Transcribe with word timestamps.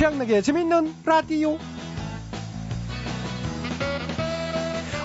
최양락의 0.00 0.42
재밌는 0.42 0.94
라디오. 1.04 1.58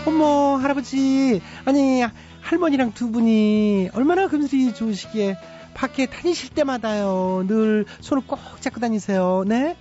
어머, 0.05 0.55
할아버지. 0.55 1.41
아니, 1.65 2.01
할머니랑 2.39 2.93
두 2.93 3.11
분이 3.11 3.89
얼마나 3.93 4.29
금슬이 4.29 4.73
좋으시기에 4.73 5.37
밖에 5.73 6.05
다니실 6.05 6.51
때마다요. 6.51 7.43
늘 7.45 7.85
손을 7.99 8.25
꼭 8.25 8.39
잡고 8.61 8.79
다니세요. 8.79 9.43
네? 9.45 9.75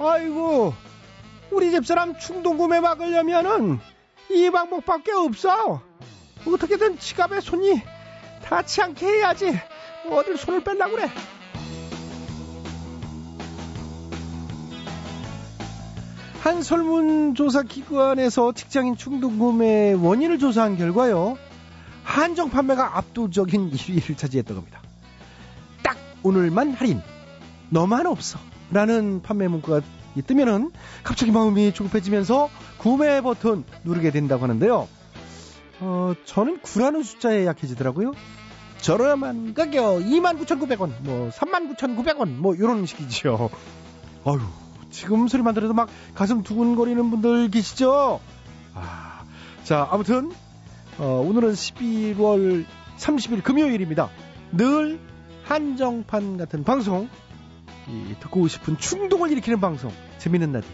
아이고, 0.00 0.72
우리 1.50 1.70
집사람 1.70 2.18
충동구매 2.18 2.80
막으려면은 2.80 3.78
이 4.30 4.48
방법밖에 4.48 5.12
없어. 5.12 5.82
어떻게든 6.46 6.98
지갑에 6.98 7.42
손이 7.42 7.82
닿지 8.44 8.80
않게 8.80 9.06
해야지. 9.06 9.60
어딜 10.10 10.38
손을 10.38 10.64
뺄라 10.64 10.88
그래. 10.88 11.10
한 16.40 16.62
설문조사 16.62 17.62
기관에서 17.64 18.52
직장인 18.52 18.96
충동구매 18.96 19.94
원인을 19.94 20.38
조사한 20.38 20.76
결과요. 20.76 21.36
한정 22.04 22.50
판매가 22.50 22.96
압도적인 22.96 23.70
1위를 23.72 24.16
차지했던 24.16 24.56
겁니다. 24.56 24.80
딱 25.82 25.96
오늘만 26.22 26.72
할인, 26.72 27.02
너만 27.70 28.06
없어. 28.06 28.38
라는 28.70 29.22
판매 29.22 29.48
문구가 29.48 29.80
뜨면은 30.26 30.70
갑자기 31.02 31.32
마음이 31.32 31.72
조급해지면서 31.72 32.50
구매 32.78 33.20
버튼 33.20 33.64
누르게 33.84 34.10
된다고 34.10 34.42
하는데요. 34.42 34.88
어, 35.80 36.14
저는 36.24 36.60
9라는 36.60 37.04
숫자에 37.04 37.46
약해지더라고요. 37.46 38.12
저렴한 38.80 39.54
가격 39.54 40.00
29,900원, 40.00 40.92
뭐 41.02 41.30
39,900원, 41.30 42.28
뭐 42.36 42.54
이런 42.54 42.84
식이죠. 42.86 43.50
아유, 44.24 44.40
지금 44.90 45.28
소리만 45.28 45.54
들어도 45.54 45.74
막 45.74 45.88
가슴 46.14 46.42
두근거리는 46.42 47.10
분들 47.10 47.50
계시죠? 47.50 48.20
아, 48.74 49.24
자, 49.64 49.88
아무튼 49.90 50.32
어, 50.98 51.24
오늘은 51.26 51.52
11월 51.52 52.64
30일 52.98 53.42
금요일입니다. 53.42 54.10
늘 54.52 54.98
한정판 55.44 56.36
같은 56.36 56.64
방송, 56.64 57.08
이, 57.88 58.14
듣고 58.20 58.48
싶은 58.48 58.78
충동을 58.78 59.30
일으키는 59.30 59.60
방송, 59.60 59.92
재밌는 60.18 60.52
라디오. 60.52 60.70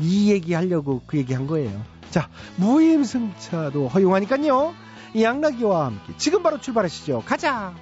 이 0.00 0.30
얘기 0.30 0.54
하려고 0.54 1.02
그 1.06 1.18
얘기 1.18 1.34
한 1.34 1.46
거예요. 1.46 1.82
자, 2.10 2.28
무임승차도 2.56 3.88
허용하니까요. 3.88 4.74
양락이와 5.20 5.86
함께 5.86 6.14
지금 6.16 6.42
바로 6.42 6.58
출발하시죠. 6.60 7.22
가자! 7.26 7.74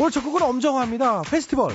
오늘 0.00 0.12
첫 0.12 0.22
곡은 0.22 0.40
엄정화입니다. 0.42 1.22
페스티벌. 1.22 1.72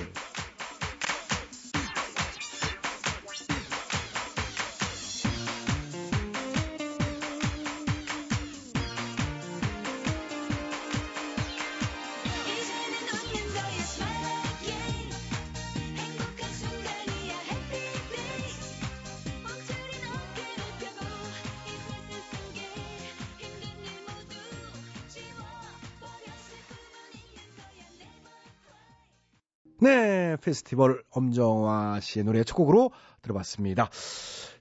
페스티벌 30.43 31.03
엄정화 31.09 31.99
씨의 32.01 32.25
노래 32.25 32.43
첫 32.43 32.55
곡으로 32.55 32.91
들어봤습니다. 33.21 33.89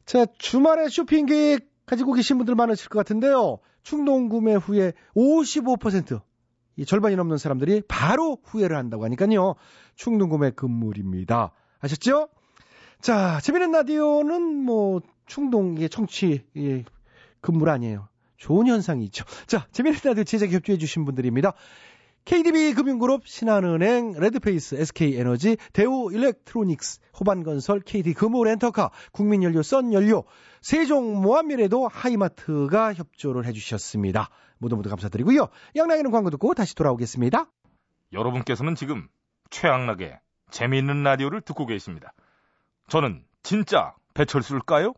자, 0.05 0.27
주말에 0.39 0.89
쇼핑 0.89 1.27
계획 1.27 1.71
가지고 1.87 2.13
계신 2.13 2.39
분들 2.39 2.55
많으실 2.55 2.89
것 2.89 2.99
같은데요. 2.99 3.59
충동 3.83 4.29
구매 4.29 4.55
후에 4.55 4.93
55%, 5.17 6.21
이 6.77 6.87
절반이 6.87 7.17
넘는 7.17 7.37
사람들이 7.37 7.83
바로 7.89 8.39
후회를 8.45 8.77
한다고 8.77 9.05
하니까요. 9.05 9.55
충동 9.97 10.29
구매 10.29 10.51
금물입니다. 10.51 11.53
아셨죠? 11.81 12.29
자, 13.01 13.41
재미있는 13.41 13.73
라디오는 13.73 14.43
뭐 14.43 15.01
충동의 15.27 15.89
청취 15.89 16.45
예, 16.57 16.85
금물 17.41 17.69
아니에요. 17.69 18.09
좋은 18.37 18.67
현상이 18.67 19.05
있죠. 19.07 19.25
자, 19.47 19.67
재미있는 19.73 20.01
라디오 20.05 20.25
제작 20.25 20.51
협조해 20.51 20.79
주신 20.79 21.05
분들입니다. 21.05 21.53
KDB 22.25 22.75
금융그룹, 22.75 23.27
신한은행, 23.27 24.15
레드페이스, 24.19 24.77
SK에너지, 24.77 25.57
대우 25.73 26.13
일렉트로닉스, 26.13 27.01
호반건설, 27.19 27.81
KD 27.81 28.15
금호렌터카, 28.15 28.91
국민연료, 29.13 29.63
썬연료, 29.63 30.25
세종 30.61 31.21
모아미래도 31.21 31.89
하이마트가 31.89 32.95
협조를 32.95 33.45
해주셨습니다. 33.47 34.29
모두 34.59 34.77
모두 34.77 34.89
감사드리고요. 34.89 35.49
양락이는 35.75 36.13
광고 36.13 36.31
듣고 36.31 36.55
다시 36.55 36.77
돌아오겠습니다. 36.77 37.47
여러분께서는 38.13 38.77
지금 38.77 39.09
최양락의 39.51 40.21
재미있는 40.51 41.03
라디오를 41.03 41.41
듣고 41.41 41.67
계십니다. 41.67 42.13
저는 42.89 43.25
진짜 43.43 43.95
배철수일까요? 44.15 44.93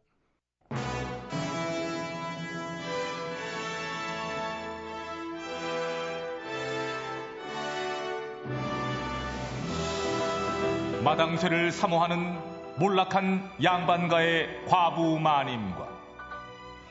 마당쇠를 11.04 11.70
사모하는 11.70 12.38
몰락한 12.78 13.50
양반가의 13.62 14.64
과부 14.66 15.20
마님과 15.20 15.86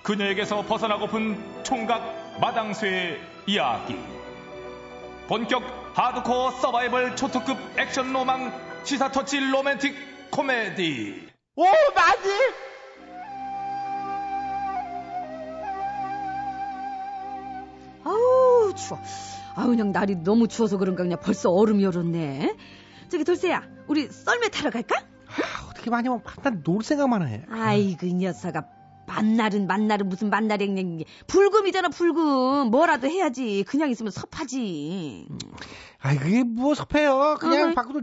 그녀에게서 0.04 0.62
벗어나고픈 0.64 1.64
총각 1.64 2.40
마당쇠의 2.40 3.20
이야기. 3.48 3.98
본격 5.28 5.64
하드코어 5.96 6.52
서바이벌 6.52 7.16
초특급 7.16 7.58
액션 7.80 8.14
로망 8.14 8.54
시사 8.84 9.12
터치 9.12 9.40
로맨틱 9.40 9.96
코미디. 10.30 11.28
오, 11.56 11.64
마님! 11.64 12.32
아우, 18.04 18.74
추워. 18.76 19.00
아우, 19.56 19.68
그냥 19.70 19.92
날이 19.92 20.16
너무 20.18 20.48
추워서 20.48 20.78
그런가 20.78 21.04
그냥 21.04 21.20
벌써 21.20 21.50
얼음이 21.50 21.86
얼었네. 21.86 22.56
저기 23.14 23.24
돌쇠야, 23.26 23.62
우리 23.86 24.08
썰매 24.08 24.50
타러 24.50 24.72
갈까? 24.72 24.96
아, 25.28 25.68
어떻게 25.70 25.92
많이 25.92 26.08
하면 26.08 26.24
만날 26.44 26.64
놀 26.64 26.84
생각만 26.84 27.28
해. 27.28 27.46
아이고, 27.48 28.08
이 28.08 28.14
녀석아. 28.16 28.64
만날은 29.06 29.68
만날은 29.68 30.10
무슨 30.10 30.32
만날이 30.32 30.66
그냥 30.66 31.04
불금이잖아 31.28 31.90
불금. 31.90 32.72
뭐라도 32.72 33.08
해야지. 33.08 33.64
그냥 33.68 33.92
있으면 33.92 34.12
섭하지. 34.12 35.28
아이 36.00 36.18
그게 36.18 36.42
뭐 36.44 36.74
섭해요. 36.74 37.36
그냥 37.40 37.66
어허. 37.68 37.74
밖으로 37.76 38.02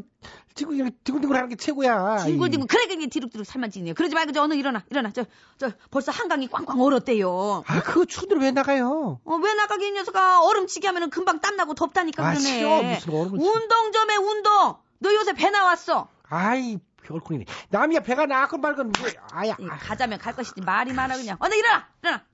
그냥 0.54 0.90
디굴디굴 1.02 1.34
하는 1.34 1.48
게 1.48 1.56
최고야. 1.56 2.18
뒹굴뒹굴 2.18 2.66
그래 2.68 2.86
그냥 2.86 3.08
뒤룩뒤룩 3.08 3.44
살만 3.46 3.70
찌네 3.72 3.94
그러지 3.94 4.14
말고 4.14 4.30
저 4.32 4.42
어느 4.42 4.54
일어나. 4.54 4.84
일어나. 4.90 5.10
저 5.10 5.24
저 5.58 5.70
벌써 5.90 6.12
한강이 6.12 6.46
꽝꽝 6.48 6.80
얼었대요. 6.80 7.64
아 7.66 7.82
그거 7.82 8.04
추운데 8.04 8.36
왜 8.36 8.50
나가요? 8.52 9.20
어, 9.24 9.34
왜 9.42 9.54
나가게 9.54 9.88
이 9.88 9.92
녀석아? 9.92 10.42
얼음치기 10.44 10.86
하면은 10.86 11.10
금방 11.10 11.40
땀나고 11.40 11.74
덥다니까 11.74 12.22
아, 12.26 12.30
그러네. 12.34 12.46
싫어. 12.46 12.82
무슨 12.82 13.14
얼음을 13.14 13.38
치- 13.38 13.44
운동 13.46 13.92
좀 13.92 14.10
해 14.10 14.16
운동 14.16 14.76
너 15.00 15.12
요새 15.14 15.32
배 15.32 15.50
나왔어. 15.50 16.08
아이 16.28 16.78
별꼴이네. 17.02 17.46
남이야 17.70 18.00
배가 18.00 18.26
나건 18.26 18.60
말건 18.60 18.92
왜 19.02 19.12
아야. 19.32 19.56
이, 19.58 19.66
가자면 19.66 20.18
갈 20.18 20.34
것이지. 20.34 20.60
말이 20.60 20.92
많아 20.92 21.16
그냥. 21.16 21.36
어느 21.40 21.54
일어나 21.54 21.88
일어나. 22.02 22.24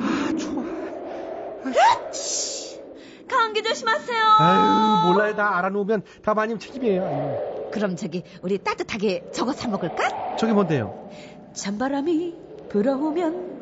아 0.00 0.32
추워. 0.36 0.64
감기 3.28 3.62
조심하세요. 3.62 4.24
아유 4.38 5.12
몰라요. 5.12 5.34
다 5.34 5.56
알아놓으면 5.58 6.02
다 6.22 6.34
마님 6.34 6.58
책임이에요. 6.58 7.04
아유. 7.04 7.70
그럼 7.72 7.96
저기 7.96 8.22
우리 8.42 8.58
따뜻하게 8.62 9.30
저거 9.32 9.52
사 9.52 9.68
먹을까? 9.68 10.36
저게 10.36 10.52
뭔데요? 10.52 11.10
찬바람이 11.54 12.34
불어오면 12.68 13.53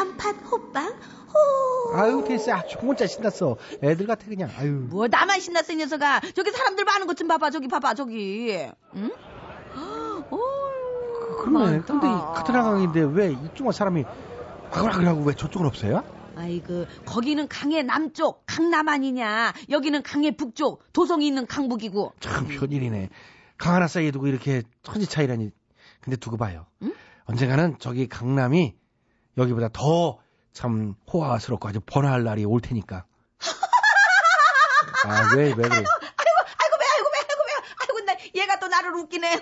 단팥 0.00 0.36
호빵 0.50 0.86
호. 0.88 1.96
아유 1.96 2.24
됐어 2.26 2.52
아 2.54 2.62
혼자 2.80 3.06
신났어 3.06 3.56
애들 3.82 4.06
같아 4.06 4.26
그냥 4.26 4.50
아유 4.56 4.86
뭐 4.88 5.08
나만 5.08 5.40
신났어 5.40 5.72
이 5.72 5.76
녀석아 5.76 6.20
저기 6.34 6.50
사람들 6.50 6.84
많은 6.84 7.06
것 7.06 7.14
좀 7.14 7.28
봐봐 7.28 7.50
저기 7.50 7.68
봐봐 7.68 7.92
저기 7.94 8.66
응? 8.96 9.10
어, 9.74 11.36
그러네. 11.42 11.80
근데 11.80 12.06
이 12.06 12.10
같은 12.10 12.54
한강인데 12.54 13.00
왜 13.12 13.32
이쪽만 13.32 13.72
사람이 13.72 14.04
와글와글하고 14.72 15.22
왜 15.24 15.34
저쪽은 15.34 15.66
없어요? 15.66 16.02
아이고 16.36 16.86
거기는 17.04 17.46
강의 17.48 17.82
남쪽 17.84 18.44
강남 18.46 18.88
아니냐 18.88 19.52
여기는 19.68 20.02
강의 20.02 20.36
북쪽 20.36 20.82
도성이 20.94 21.26
있는 21.26 21.46
강북이고 21.46 22.14
참 22.20 22.46
별일이네. 22.48 23.10
강 23.58 23.74
하나 23.74 23.86
사이에 23.88 24.10
두고 24.10 24.26
이렇게 24.28 24.62
천지 24.82 25.06
차이라니. 25.06 25.50
근데 26.00 26.16
두고 26.16 26.38
봐요. 26.38 26.64
응? 26.82 26.94
언젠가는 27.26 27.76
저기 27.78 28.08
강남이 28.08 28.74
여기보다 29.38 29.68
더 29.72 30.18
참 30.52 30.94
호화스럽고 31.12 31.68
아주 31.68 31.80
번화할 31.84 32.24
날이 32.24 32.44
올 32.44 32.60
테니까. 32.60 33.04
아, 35.06 35.32
왜, 35.36 35.44
왜 35.44 35.52
그래? 35.54 35.68
아이고, 35.68 35.86
아이고, 35.86 36.76
배, 36.78 36.84
아이고, 36.96 37.10
배, 37.10 37.18
아이고, 37.18 37.42
배. 37.46 37.52
아이고, 37.80 38.00
나, 38.04 38.16
얘가 38.34 38.58
또 38.58 38.68
나를 38.68 38.94
웃기네. 38.96 39.32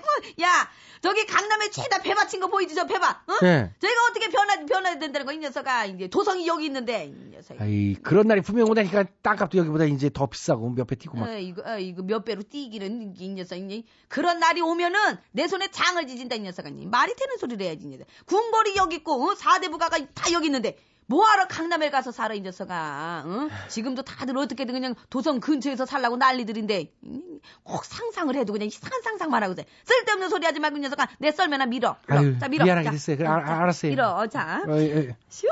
야, 0.43 0.71
저기 1.01 1.27
강남에 1.27 1.71
죄다 1.71 2.01
배 2.03 2.15
받친 2.15 2.41
거 2.41 2.49
보이지, 2.49 2.75
저배 2.75 2.99
봐. 2.99 3.23
어? 3.27 3.33
네. 3.43 3.73
저희가 3.79 4.01
어떻게 4.11 4.29
변화, 4.29 4.57
변화야 4.67 4.99
된다는 4.99 5.27
거, 5.27 5.33
이 5.33 5.39
녀석아. 5.39 5.87
이제 5.87 6.09
도성이 6.09 6.47
여기 6.47 6.67
있는데, 6.67 7.07
이 7.07 7.31
녀석. 7.31 7.61
아이, 7.61 7.95
그런 8.03 8.27
날이 8.27 8.41
분명 8.41 8.69
오다니까 8.69 9.05
땅값도 9.23 9.59
여기보다 9.59 9.85
이제 9.85 10.11
더 10.13 10.27
비싸고 10.27 10.71
몇 10.71 10.87
배 10.87 10.97
뛰고 10.97 11.17
막. 11.19 11.29
아이고, 11.29 11.63
아이고, 11.65 12.03
몇 12.03 12.25
배로 12.25 12.43
뛰기는, 12.43 13.15
이 13.19 13.29
녀석이. 13.29 13.85
그런 14.09 14.39
날이 14.41 14.61
오면은, 14.61 14.99
내 15.33 15.47
손에 15.47 15.69
장을 15.71 16.05
지진다, 16.07 16.37
이 16.37 16.41
녀석아. 16.41 16.71
말이 16.71 17.15
되는 17.15 17.37
소리를 17.39 17.65
해야지, 17.65 17.85
이 17.85 17.89
녀석. 17.89 18.07
군거리 18.27 18.77
여기 18.77 18.97
있고, 18.97 19.29
어? 19.31 19.35
사대부가가 19.35 19.99
다 20.15 20.33
여기 20.33 20.47
있는데, 20.47 20.77
뭐하러 21.09 21.49
강남에 21.49 21.89
가서 21.91 22.13
살아, 22.13 22.35
이 22.35 22.41
녀석아. 22.43 23.25
어? 23.27 23.49
지금도 23.69 24.03
다들 24.03 24.37
어떻게든 24.37 24.75
그냥 24.75 24.95
도성 25.09 25.41
근처에서 25.41 25.87
살라고 25.87 26.17
난리들인데, 26.17 26.93
음, 27.05 27.41
꼭 27.65 27.85
상상을 27.87 28.35
해도 28.37 28.53
그냥 28.53 28.69
이상한 28.69 29.01
상상만 29.03 29.43
하고 29.43 29.55
있어. 29.55 29.63
쓸데없는 29.85 30.29
소리 30.29 30.45
하지 30.45 30.61
말고, 30.61 30.77
이 30.77 30.81
녀석아. 30.81 31.09
내 31.19 31.33
썰매나 31.33 31.65
밀어. 31.65 31.97
밀어. 32.07 32.21
아유, 32.21 32.39
자, 32.39 32.49
밀어. 32.49 32.65
미안하게 32.65 32.85
자, 32.85 32.91
됐어요. 32.91 33.17
그래, 33.17 33.27
자, 33.27 33.35
알았어요. 33.35 33.91
밀어. 33.91 34.27
자. 34.27 34.63
어, 34.69 34.77
예. 34.77 35.17
슝. 35.31 35.49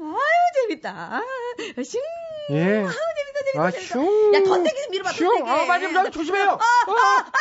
아유, 0.00 0.16
재밌다. 0.62 1.20
슝. 1.84 2.00
예. 2.52 2.64
아유, 2.64 2.88
재밌다, 2.88 3.44
재밌다. 3.44 3.62
아, 3.62 3.70
재밌다. 3.70 3.94
슝. 3.94 4.34
야, 4.34 4.42
던데기 4.42 4.88
밀어봐, 4.92 5.12
슝. 5.12 5.46
아, 5.46 5.66
많이 5.66 5.92
좀 5.92 6.10
조심해요. 6.10 6.52
어. 6.52 6.58
아 6.58 7.32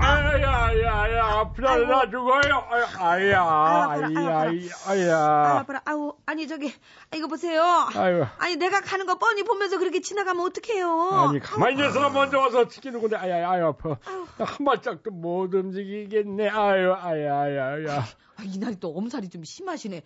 야야야 0.00 1.24
아프다 1.24 1.76
나 1.78 2.10
죽어요 2.10 2.64
아야 2.70 2.86
아유, 2.98 3.34
아야 3.34 3.88
아야 3.88 4.38
아유, 4.40 4.68
아야 4.86 5.58
아파라. 5.60 5.82
아우, 5.84 6.14
아니, 6.26 6.48
저기, 6.48 6.72
아, 7.10 7.16
이거 7.16 7.26
보세요. 7.28 7.62
아유 7.94 8.24
아니, 8.38 8.56
내가 8.56 8.80
가는 8.80 9.06
거 9.06 9.18
뻔히 9.18 9.42
보면서 9.44 9.78
그렇게 9.78 10.00
지나가면 10.00 10.44
어떡해요. 10.46 11.10
아니 11.28 11.38
가만히 11.40 11.76
있어서 11.80 12.10
먼저 12.10 12.38
와서 12.38 12.68
지키는 12.68 13.00
건데 13.00 13.16
아야 13.16 13.48
아야 13.48 13.68
아파 13.68 13.96
한 14.38 14.64
발짝도 14.64 15.10
못 15.10 15.54
움직이겠네 15.54 16.48
아유 16.48 16.92
아야 16.94 17.40
아야 17.40 17.66
아야 17.66 18.00
아, 18.36 18.42
이날이 18.42 18.76
또 18.80 18.88
엄살이 18.96 19.28
좀 19.28 19.44
심하시네. 19.44 20.02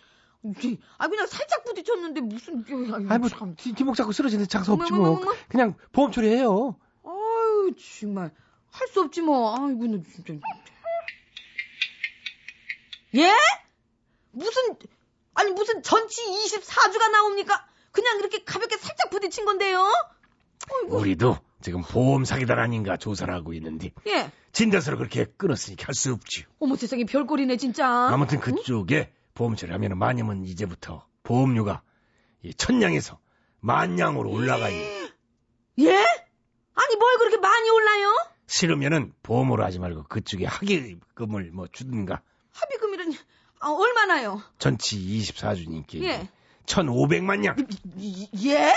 아, 0.98 1.08
그냥 1.08 1.26
살짝 1.26 1.64
부딪혔는데 1.64 2.20
무슨, 2.20 2.64
아유, 2.68 3.06
아이, 3.10 3.18
뭐, 3.18 3.28
참. 3.28 3.54
뒤- 3.56 3.72
뒷목 3.72 3.96
잡고 3.96 4.12
쓰러지는 4.12 4.46
장사 4.46 4.72
없지 4.72 4.92
뭐. 4.92 5.20
그냥 5.48 5.74
보험 5.92 6.12
처리해요. 6.12 6.76
아유, 7.04 7.72
정말. 8.00 8.30
할 8.70 8.88
수 8.88 9.00
없지 9.02 9.22
뭐. 9.22 9.54
아이고, 9.56 9.86
나 9.86 9.98
진짜. 10.14 10.34
예? 13.16 13.32
무슨, 14.32 14.76
아니, 15.34 15.50
무슨 15.52 15.82
전치 15.82 16.22
24주가 16.22 17.10
나옵니까? 17.10 17.66
그냥 17.92 18.18
이렇게 18.18 18.44
가볍게 18.44 18.76
살짝 18.76 19.10
부딪힌 19.10 19.44
건데요? 19.44 19.90
아이고, 20.70 20.98
우리도 20.98 21.38
지금 21.62 21.82
보험 21.82 22.24
사기단 22.24 22.58
아닌가 22.58 22.96
조사를 22.96 23.32
하고 23.32 23.52
있는데 23.54 23.92
예. 24.06 24.30
진단서를 24.52 24.98
그렇게 24.98 25.24
끊었으니까 25.24 25.86
할 25.88 25.94
수 25.94 26.12
없지요. 26.12 26.46
어머 26.60 26.76
세상에 26.76 27.04
별꼴이네, 27.04 27.56
진짜. 27.56 27.86
아무튼 27.88 28.38
그쪽에 28.38 29.12
보험 29.34 29.56
처리 29.56 29.72
하면 29.72 29.98
마님은 29.98 30.44
이제부터 30.44 31.06
보험료가 31.22 31.82
이 32.42 32.54
천냥에서 32.54 33.18
만냥으로 33.60 34.30
올라가요. 34.30 34.76
예? 34.76 35.90
아니, 36.74 36.96
뭘 36.96 37.18
그렇게 37.18 37.38
많이 37.38 37.70
올라요? 37.70 38.14
싫으면은 38.48 39.12
보험으로 39.22 39.64
하지 39.64 39.78
말고 39.78 40.04
그쪽에 40.04 40.46
합의금을 40.46 41.50
뭐 41.52 41.66
주든가 41.70 42.22
합의금이란, 42.52 43.12
아, 43.60 43.68
얼마나요? 43.70 44.42
전치 44.58 44.96
24주니까 44.98 46.02
예. 46.02 46.28
1,500만 46.66 47.40
냥. 47.40 47.56
이- 47.96 48.28
예? 48.48 48.72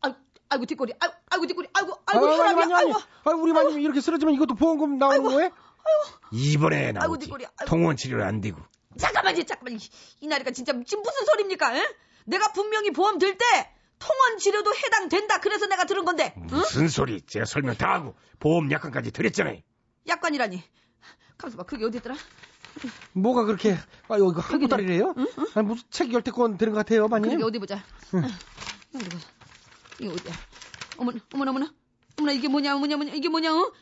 아, 0.00 0.14
아이고, 0.48 0.64
뒷골이, 0.66 0.94
아이고, 0.98 1.14
아이고, 1.30 1.46
뒷골이, 1.46 1.68
아이고, 1.74 1.92
아이고, 2.06 2.26
혈압이, 2.26 2.62
아니, 2.62 2.74
아니. 2.74 2.84
아이고. 2.92 2.98
아, 3.24 3.30
우리 3.32 3.52
마님 3.52 3.80
이렇게 3.80 4.00
쓰러지면 4.00 4.34
이것도 4.34 4.54
보험금 4.54 4.96
나오는 4.98 5.22
거예요? 5.22 5.50
이번에 6.32 6.86
아이고, 6.86 6.98
나오지. 6.98 7.30
아이고. 7.32 7.46
통원 7.66 7.96
치료를 7.96 8.24
안 8.24 8.40
되고. 8.40 8.60
잠깐만요, 8.98 9.42
잠깐만. 9.44 9.74
이, 9.74 9.78
이 10.20 10.26
나이가 10.28 10.50
진짜 10.52 10.72
지금 10.86 11.02
무슨 11.02 11.26
소리입니까? 11.26 11.76
에? 11.76 11.82
내가 12.26 12.52
분명히 12.52 12.90
보험 12.90 13.18
들 13.18 13.36
때 13.36 13.44
통원 14.04 14.38
치료도 14.38 14.74
해당된다. 14.74 15.40
그래서 15.40 15.66
내가 15.66 15.84
들은 15.86 16.04
건데. 16.04 16.34
응? 16.36 16.46
무슨 16.46 16.88
소리? 16.88 17.22
제가 17.22 17.46
설명 17.46 17.74
다 17.74 17.94
하고 17.94 18.14
보험 18.38 18.70
약관까지 18.70 19.12
드렸잖아요. 19.12 19.60
약관이라니. 20.06 20.62
가만있어 21.38 21.56
봐. 21.56 21.64
그게 21.64 21.86
어디 21.86 21.98
있더라? 21.98 22.14
뭐가 23.12 23.44
그렇게, 23.44 23.78
아, 24.08 24.16
이거 24.16 24.32
한국 24.40 24.68
딸이래요? 24.68 25.14
아니, 25.54 25.66
무슨 25.66 25.84
책 25.90 26.12
열대권 26.12 26.58
되는 26.58 26.72
것 26.74 26.80
같아요, 26.80 27.06
마님? 27.08 27.30
그게 27.30 27.44
어디 27.44 27.58
보자. 27.58 27.76
아, 27.76 28.38
어디 28.94 29.08
보자. 29.08 29.26
이거 30.00 30.12
어디야? 30.12 30.34
어머나, 30.98 31.18
어머나, 31.32 31.50
어머나. 31.52 31.74
어머나, 32.18 32.32
이게 32.32 32.48
뭐냐, 32.48 32.74
뭐냐, 32.76 32.96
뭐냐. 32.96 33.12
이게 33.14 33.28
뭐냐, 33.28 33.54
어? 33.54 33.72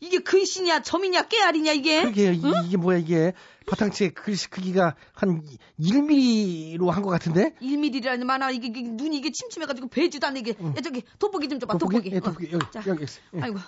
이게 0.00 0.18
근신이야, 0.18 0.80
점이냐, 0.82 1.22
깨알이냐, 1.28 1.72
이게? 1.72 2.00
그러게요. 2.00 2.32
이- 2.32 2.42
이게 2.66 2.76
뭐야, 2.78 2.98
이게. 2.98 3.34
바탕치의 3.66 4.14
글씨 4.14 4.48
크기가 4.48 4.96
한 5.12 5.42
1mm로 5.78 6.88
한 6.88 7.02
것 7.02 7.10
같은데? 7.10 7.54
1mm라니 7.60 8.24
많아. 8.24 8.50
이게, 8.50 8.68
이게 8.68 8.82
눈이 8.82 9.16
이게 9.18 9.30
침침해가지고 9.30 9.88
배지도 9.88 10.26
않네, 10.26 10.40
이게. 10.40 10.50
야, 10.52 10.80
저기, 10.82 11.02
돋보기 11.18 11.48
좀 11.48 11.60
줘봐, 11.60 11.78
돋보기. 11.78 12.10
예, 12.12 12.20
돋보기. 12.20 12.46
어. 12.46 12.50
여기, 12.54 12.66
자. 12.72 12.82
여기 12.86 13.04
있어. 13.04 13.20
예. 13.34 13.40
아이고, 13.42 13.58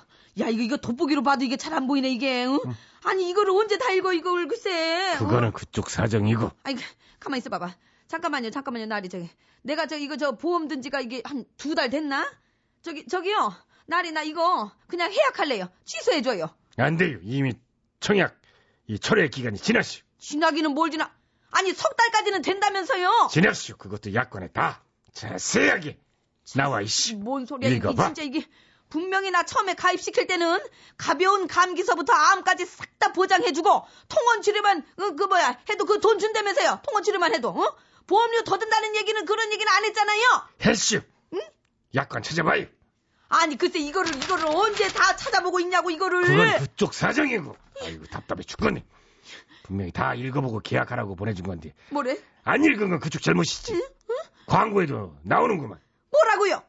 야, 0.40 0.49
이거, 0.49 0.62
이거 0.62 0.76
돋보기로 0.79 1.23
봐도 1.23 1.44
이게 1.44 1.56
잘 1.56 1.75
안 1.75 1.87
보이네, 1.87 2.11
이게. 2.11 2.46
응? 2.46 2.58
아니, 3.05 3.29
이거를 3.31 3.52
언제 3.52 3.76
다 3.79 3.90
읽어, 3.93 4.12
이걸, 4.12 4.49
글쎄. 4.49 5.14
그거는 5.19 5.49
어? 5.49 5.50
그쪽 5.52 5.90
사정이고. 5.90 6.50
아이, 6.64 6.76
가만히 7.20 7.38
있어 7.38 7.50
봐봐. 7.50 7.75
잠깐만요, 8.08 8.50
잠깐만요, 8.50 8.87
나리, 8.87 9.08
저기. 9.08 9.29
내가 9.62 9.87
저, 9.87 9.96
이거 9.96 10.17
저 10.17 10.32
보험 10.32 10.67
든 10.69 10.82
지가 10.82 11.00
이게 11.00 11.20
한 11.25 11.44
두 11.58 11.75
달 11.75 11.90
됐나? 11.90 12.31
저기, 12.82 13.06
저기요. 13.06 13.52
나리, 13.87 14.12
나 14.12 14.23
이거 14.23 14.70
그냥 14.88 15.12
해약할래요. 15.12 15.69
취소해줘요. 15.84 16.49
안 16.79 16.96
돼요. 16.96 17.19
이미 17.23 17.55
청약 18.00 18.40
이 18.87 18.99
철회 18.99 19.29
기간이 19.29 19.58
지났슈. 19.58 20.02
지나기는 20.19 20.70
뭘 20.73 20.90
지나. 20.90 21.12
아니, 21.50 21.73
석 21.73 21.96
달까지는 21.96 22.43
된다면서요. 22.43 23.29
지났슈. 23.31 23.76
그것도 23.76 24.14
약관에 24.14 24.49
다 24.49 24.82
자세하게 25.12 25.99
나와 26.56 26.81
있슈. 26.81 27.17
뭔 27.17 27.44
소리야, 27.46 27.69
이게 27.69 27.76
읽어봐. 27.76 28.06
진짜 28.06 28.23
이게. 28.23 28.46
분명히 28.88 29.31
나 29.31 29.43
처음에 29.44 29.73
가입시킬 29.75 30.26
때는 30.26 30.58
가벼운 30.99 31.46
감기서부터 31.46 32.12
암까지 32.12 32.67
싹 32.67 32.88
다 32.99 33.11
보장해주고 33.12 33.87
통원 34.08 34.43
치료만 34.43 34.84
그, 34.96 35.17
그 35.17 35.24
뭐야 35.24 35.58
해도 35.70 35.86
그 35.86 35.98
돈 35.98 36.20
준다면서요 36.20 36.82
통원 36.86 37.03
치료만 37.03 37.34
해도 37.34 37.48
어? 37.48 37.77
보험료 38.06 38.44
더 38.44 38.58
든다는 38.58 38.94
얘기는 38.94 39.24
그런 39.24 39.51
얘기는 39.53 39.72
안 39.72 39.84
했잖아요 39.86 40.22
했슈. 40.67 41.01
약관 41.94 42.22
찾아봐요. 42.22 42.67
아니 43.34 43.56
글쎄 43.56 43.79
이거를 43.79 44.15
이거를 44.17 44.44
언제 44.46 44.89
다 44.89 45.17
찾아보고 45.17 45.60
있냐고 45.60 45.91
이거를 45.91 46.22
그건 46.22 46.58
그쪽 46.58 46.94
사정이고. 46.94 47.56
아이고 47.82 48.05
답답해 48.06 48.43
죽겠네. 48.43 48.84
분명히 49.65 49.91
다 49.93 50.15
읽어보고 50.15 50.60
계약하라고 50.60 51.15
보내준 51.17 51.46
건데 51.46 51.72
뭐래 51.91 52.19
안 52.44 52.62
읽은 52.65 52.91
건 52.91 53.01
그쪽 53.01 53.22
잘못이지. 53.22 53.81
광고에도 54.46 55.17
나오는구만. 55.22 55.79
뭐라고요 56.10 56.62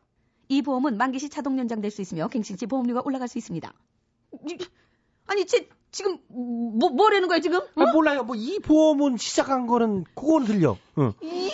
이 0.48 0.62
보험은 0.62 0.98
만기 0.98 1.20
시 1.20 1.29
자동 1.29 1.58
연장될 1.60 1.89
수 1.91 2.01
있으며 2.01 2.27
갱신 2.27 2.58
시 2.58 2.65
보험료가 2.65 3.01
올라갈 3.05 3.27
수 3.27 3.38
있습니다. 3.38 3.74
이- 4.50 4.58
아니 5.25 5.46
쟤 5.46 5.67
지금 5.91 6.17
뭐 6.29 6.89
뭐라는 6.89 7.27
거야 7.27 7.39
지금 7.39 7.60
아, 7.75 7.91
몰라요. 7.91 8.24
뭐, 8.24 8.36
이 8.36 8.60
보험은 8.60 9.17
시작한 9.17 9.67
거는, 9.67 10.05
그거는 10.15 10.48
들려. 10.48 10.77
응. 10.98 11.13
이 11.22 11.51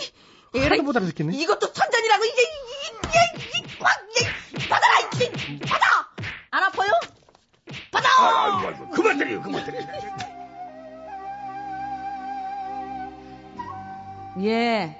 하나도 0.53 0.83
못 0.83 0.95
알아듣겠네. 0.95 1.35
이것도 1.37 1.73
천전이라고 1.73 2.25
이게 2.25 2.41
이게 2.41 3.59
이 3.59 3.77
예. 14.41 14.95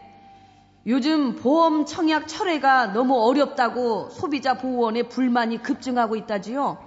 요즘 0.88 1.36
보험 1.36 1.86
청약 1.86 2.28
철회가 2.28 2.94
너무 2.94 3.22
어렵다고 3.22 4.10
소비자 4.10 4.58
보호원의 4.58 5.10
불만이 5.10 5.62
급증하고 5.62 6.16
있다지요. 6.16 6.78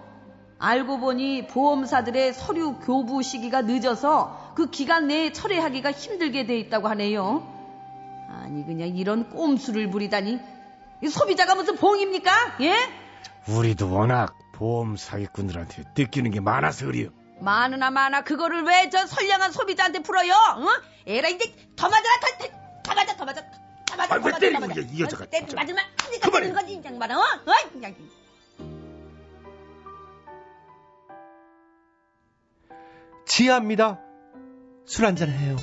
알고 0.59 0.99
보니 1.01 1.47
보험사들의 1.49 2.33
서류 2.35 2.79
교부 2.79 3.23
시기가 3.23 3.63
늦어서 3.63 4.53
그 4.55 4.71
기간 4.71 5.09
내에 5.09 5.33
철회하기가 5.33 5.93
힘들게 5.93 6.47
돼 6.47 6.59
있다고 6.59 6.89
하네요. 6.89 7.47
아니 8.29 8.65
그냥 8.65 8.89
이런 8.89 9.29
꼼수를 9.29 9.91
부리다니. 9.91 10.39
이 11.03 11.09
소비자가 11.09 11.55
무슨 11.55 11.77
봉입니까? 11.77 12.31
예? 12.61 12.75
우리도 13.49 13.93
워낙 13.93 14.37
보험 14.53 14.97
사기꾼들한테 14.97 15.85
뜯기는 15.95 16.31
게 16.31 16.41
많아서 16.41 16.87
그래요. 16.87 17.09
많으나 17.43 17.91
많아 17.91 18.23
그거를 18.23 18.63
왜 18.65 18.89
저 18.91 19.07
선량한 19.07 19.53
소비자한테 19.53 20.01
풀어요? 20.03 20.33
어? 20.33 20.67
에라 21.07 21.29
이제 21.29 21.53
더 21.77 21.89
맞아라 21.89 22.09
더, 22.21 22.47
더, 22.47 22.83
더 22.83 22.95
맞아 22.95 23.17
더 23.17 23.25
맞아 23.25 23.41
더 23.87 23.97
맞아 23.97 24.15
아, 24.15 24.19
더왜 24.19 24.31
맞아, 24.33 24.39
때리고 24.39 24.61
더 24.61 24.67
맞아. 24.69 24.81
이게 24.81 24.91
이 24.97 25.01
여자가 25.03 25.25
어, 25.25 25.27
때-. 25.29 25.41
맞으면 25.55 25.85
니가 26.13 26.27
그만해. 26.29 26.47
때리는 26.47 26.55
거지 26.55 26.73
이 26.75 26.85
양반아 26.85 27.19
어? 27.19 27.23
어이 27.47 27.71
그냥 27.73 27.95
지하입니다. 33.27 33.99
술 34.85 35.07
한잔 35.07 35.31
해요. 35.31 35.57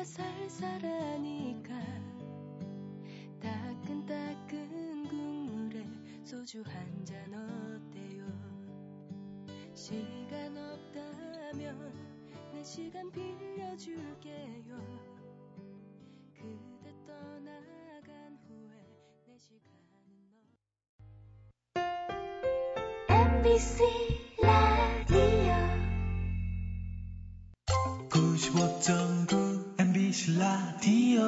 내가 0.00 0.04
쌀쌀하니까 0.04 1.74
따끈따끈 3.40 5.04
국물에 5.08 5.84
소주 6.24 6.62
한 6.66 7.04
잔 7.04 7.34
어때요? 7.34 8.24
시간 9.74 10.56
없다면 10.56 11.92
내 12.54 12.64
시간 12.64 13.10
빌려줄게요. 13.12 14.78
그대 16.34 16.94
떠나간 17.06 18.38
후에 18.48 18.70
내 19.26 19.36
시간은 19.38 20.08
너. 21.74 21.84
MBC 23.14 23.84
라디오. 24.40 25.52
95.9 28.08 29.49
MBC 29.90 30.38
라디오. 30.38 31.20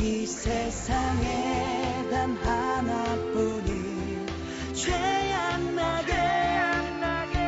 이 0.00 0.26
세상에 0.26 2.08
단 2.10 2.36
하나뿐인 2.36 4.26
최양나게 4.74 6.12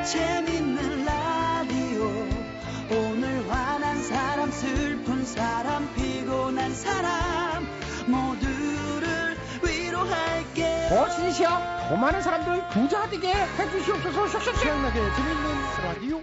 재밌는 0.05 1.05
라디오. 1.05 2.05
오늘 2.97 3.51
화난 3.51 4.01
사람 4.01 4.53
슬픈 4.53 5.25
사람 5.25 5.93
피곤한 5.97 6.73
사람 6.73 7.67
모두를 8.07 9.37
위로할게. 9.61 10.87
거신이시여 10.89 11.49
더 11.89 11.97
많은 11.97 12.23
사람들 12.23 12.69
부자 12.69 13.11
되게 13.11 13.35
해주시옵소서. 13.35 14.39
슉슉슉 14.39 14.61
최양나게 14.61 15.01
재밌는 15.01 15.63
라디오 15.83 16.23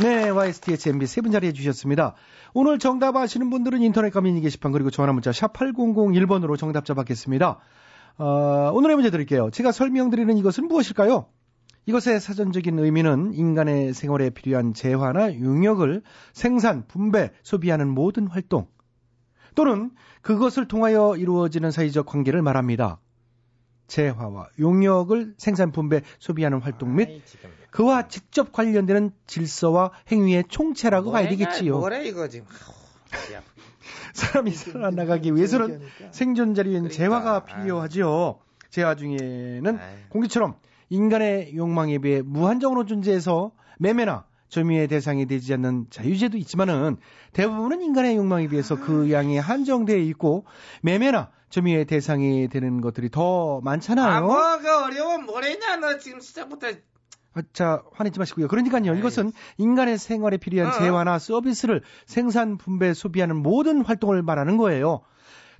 네 0.00 0.30
YSTHMB 0.30 1.06
세분 1.06 1.30
자리해 1.30 1.52
주셨습니다 1.52 2.14
오늘 2.54 2.78
정답 2.78 3.16
아시는 3.16 3.50
분들은 3.50 3.82
인터넷 3.82 4.10
가미니 4.10 4.40
게시판 4.40 4.72
그리고 4.72 4.90
전화 4.90 5.12
문자 5.12 5.30
샵 5.30 5.52
8001번으로 5.52 6.56
정답자 6.56 6.94
받겠습니다 6.94 7.58
어, 8.16 8.70
오늘의 8.72 8.96
문제 8.96 9.10
드릴게요 9.10 9.50
제가 9.50 9.72
설명드리는 9.72 10.36
이것은 10.38 10.68
무엇일까요 10.68 11.26
이것의 11.86 12.20
사전적인 12.20 12.78
의미는 12.78 13.34
인간의 13.34 13.92
생활에 13.92 14.30
필요한 14.30 14.74
재화나 14.74 15.38
용역을 15.38 16.02
생산, 16.32 16.86
분배, 16.86 17.30
소비하는 17.42 17.88
모든 17.88 18.26
활동 18.26 18.68
또는 19.54 19.90
그것을 20.22 20.68
통하여 20.68 21.16
이루어지는 21.16 21.70
사회적 21.70 22.06
관계를 22.06 22.42
말합니다. 22.42 23.00
재화와 23.88 24.48
용역을 24.60 25.34
생산, 25.36 25.72
분배, 25.72 26.02
소비하는 26.18 26.60
활동 26.60 26.94
및. 26.94 27.22
그와 27.70 28.08
직접 28.08 28.52
관련되는 28.52 29.12
질서와 29.26 29.92
행위의 30.10 30.44
총체라고 30.48 31.12
봐야 31.12 31.28
되겠지요. 31.28 31.78
뭐래 31.78 32.04
이거 32.04 32.28
지금. 32.28 32.46
아우, 32.48 33.34
야. 33.34 33.42
사람이 34.14 34.50
살아나가기 34.52 35.34
위해서는 35.34 35.82
생존 36.10 36.54
자리엔 36.54 36.82
그러니까. 36.82 36.94
재화가 36.96 37.44
필요하지요. 37.44 38.40
재화 38.70 38.94
중에는 38.94 39.78
아이. 39.78 39.94
공기처럼 40.08 40.54
인간의 40.88 41.56
욕망에 41.56 41.98
비해 41.98 42.22
무한정으로 42.22 42.86
존재해서 42.86 43.52
매매나 43.78 44.24
점유의 44.48 44.88
대상이 44.88 45.26
되지 45.26 45.54
않는 45.54 45.86
자유제도 45.90 46.36
있지만은 46.38 46.96
대부분은 47.32 47.82
인간의 47.82 48.16
욕망에 48.16 48.48
비해서 48.48 48.74
그 48.76 49.12
양이 49.12 49.38
한정되어 49.38 49.96
있고 49.96 50.44
매매나 50.82 51.30
점유의 51.50 51.84
대상이 51.84 52.48
되는 52.48 52.80
것들이 52.80 53.10
더 53.10 53.60
많잖아요. 53.60 54.08
아, 54.08 54.20
뭐가 54.20 54.84
어려워 54.84 55.18
뭐래냐 55.18 55.76
너 55.76 55.98
지금 55.98 56.20
시작부터. 56.20 56.68
아, 57.32 57.42
자, 57.52 57.82
화내지 57.92 58.18
마시고요. 58.18 58.48
그러니까요. 58.48 58.94
이것은 58.94 59.32
인간의 59.58 59.98
생활에 59.98 60.36
필요한 60.36 60.72
어. 60.72 60.78
재화나 60.78 61.18
서비스를 61.18 61.82
생산, 62.06 62.56
분배, 62.56 62.92
소비하는 62.92 63.36
모든 63.36 63.84
활동을 63.84 64.22
말하는 64.22 64.56
거예요. 64.56 65.02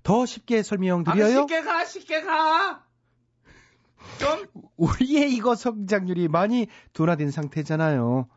더 0.03 0.27
쉽게 0.27 0.59
아, 0.59 0.63
설명드려요. 0.63 1.41
쉽게 1.41 1.63
가 1.63 1.85
쉽게 1.85 2.23
가. 2.23 2.85
좀 4.19 4.47
우리의 4.77 5.33
이거 5.33 5.55
성장률이 5.55 6.29
많이 6.29 6.67
둔화된 6.93 7.31
상태잖아요. 7.31 8.29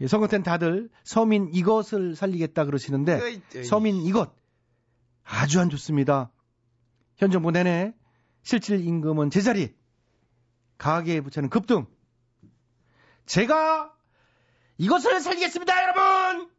예, 0.00 0.06
선거 0.06 0.26
때는 0.28 0.42
다들 0.42 0.88
서민 1.04 1.50
이것을 1.52 2.16
살리겠다 2.16 2.64
그러시는데. 2.64 3.40
서민 3.64 3.96
이것 3.96 4.34
아주 5.24 5.60
안 5.60 5.68
좋습니다. 5.68 6.30
현 7.16 7.30
정부 7.30 7.50
내내 7.50 7.94
실질 8.42 8.80
임금은 8.80 9.28
제자리, 9.28 9.74
가계의 10.78 11.20
부채는 11.20 11.50
급등. 11.50 11.86
제가 13.30 13.92
이것을 14.78 15.20
살리겠습니다, 15.20 15.72
여러분. 15.84 16.50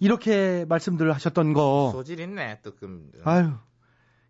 이렇게 0.00 0.64
말씀들 0.68 1.14
하셨던 1.14 1.52
거. 1.52 1.90
소질 1.92 2.18
있네 2.18 2.58
또 2.64 2.74
금. 2.74 3.12
아유, 3.24 3.52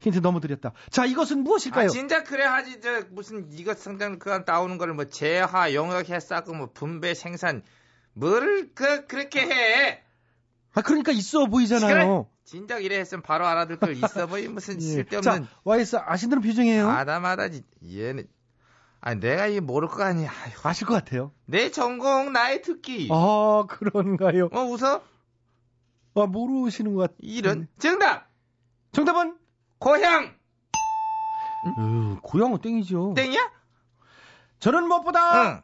힌트 0.00 0.20
너무 0.20 0.40
드렸다. 0.40 0.72
자, 0.90 1.06
이것은 1.06 1.38
무엇일까요? 1.42 1.86
아, 1.86 1.88
진짜 1.88 2.22
그래 2.22 2.44
하지 2.44 2.82
저 2.82 3.02
무슨 3.10 3.50
이것 3.50 3.78
성장 3.78 4.18
그간 4.18 4.44
나오는 4.46 4.76
거를 4.76 4.92
뭐 4.92 5.06
재화 5.06 5.72
용역해 5.72 6.20
쌓고 6.20 6.52
뭐 6.52 6.70
분배 6.74 7.14
생산 7.14 7.62
뭐를 8.12 8.74
그 8.74 9.06
그렇게 9.06 9.40
해 9.40 10.02
아, 10.74 10.82
그러니까 10.82 11.12
있어 11.12 11.46
보이잖아요. 11.46 12.28
진작 12.44 12.84
이래 12.84 12.98
했으면 12.98 13.22
바로 13.22 13.46
알아들 13.46 13.78
걸 13.78 13.96
있어 13.96 14.26
보이 14.26 14.48
무슨 14.48 14.76
예. 14.82 14.86
쓸데없는 14.86 15.44
자, 15.44 15.48
YS 15.64 15.96
아신다는 15.96 16.42
표정이에요. 16.42 16.90
아다마다지 16.90 17.62
얘는 17.90 18.28
아 19.06 19.14
내가 19.14 19.46
이 19.46 19.60
모를 19.60 19.86
거 19.88 20.02
아니야 20.02 20.28
아휴, 20.28 20.52
아실 20.64 20.84
것 20.84 20.94
같아요. 20.94 21.30
내 21.44 21.70
전공 21.70 22.32
나의 22.32 22.60
특기 22.62 23.08
아, 23.12 23.64
그런가요? 23.68 24.48
어 24.52 24.60
웃어 24.64 25.00
아, 26.16 26.26
모르시는 26.26 26.92
것 26.94 27.02
같. 27.02 27.12
이런 27.20 27.68
정답 27.78 28.28
정답은 28.90 29.38
고향 29.78 30.34
으, 31.66 32.16
고향은 32.20 32.58
땡이죠. 32.60 33.14
땡이야 33.14 33.48
저는 34.58 34.88
무엇보다 34.88 35.50
응 35.52 35.62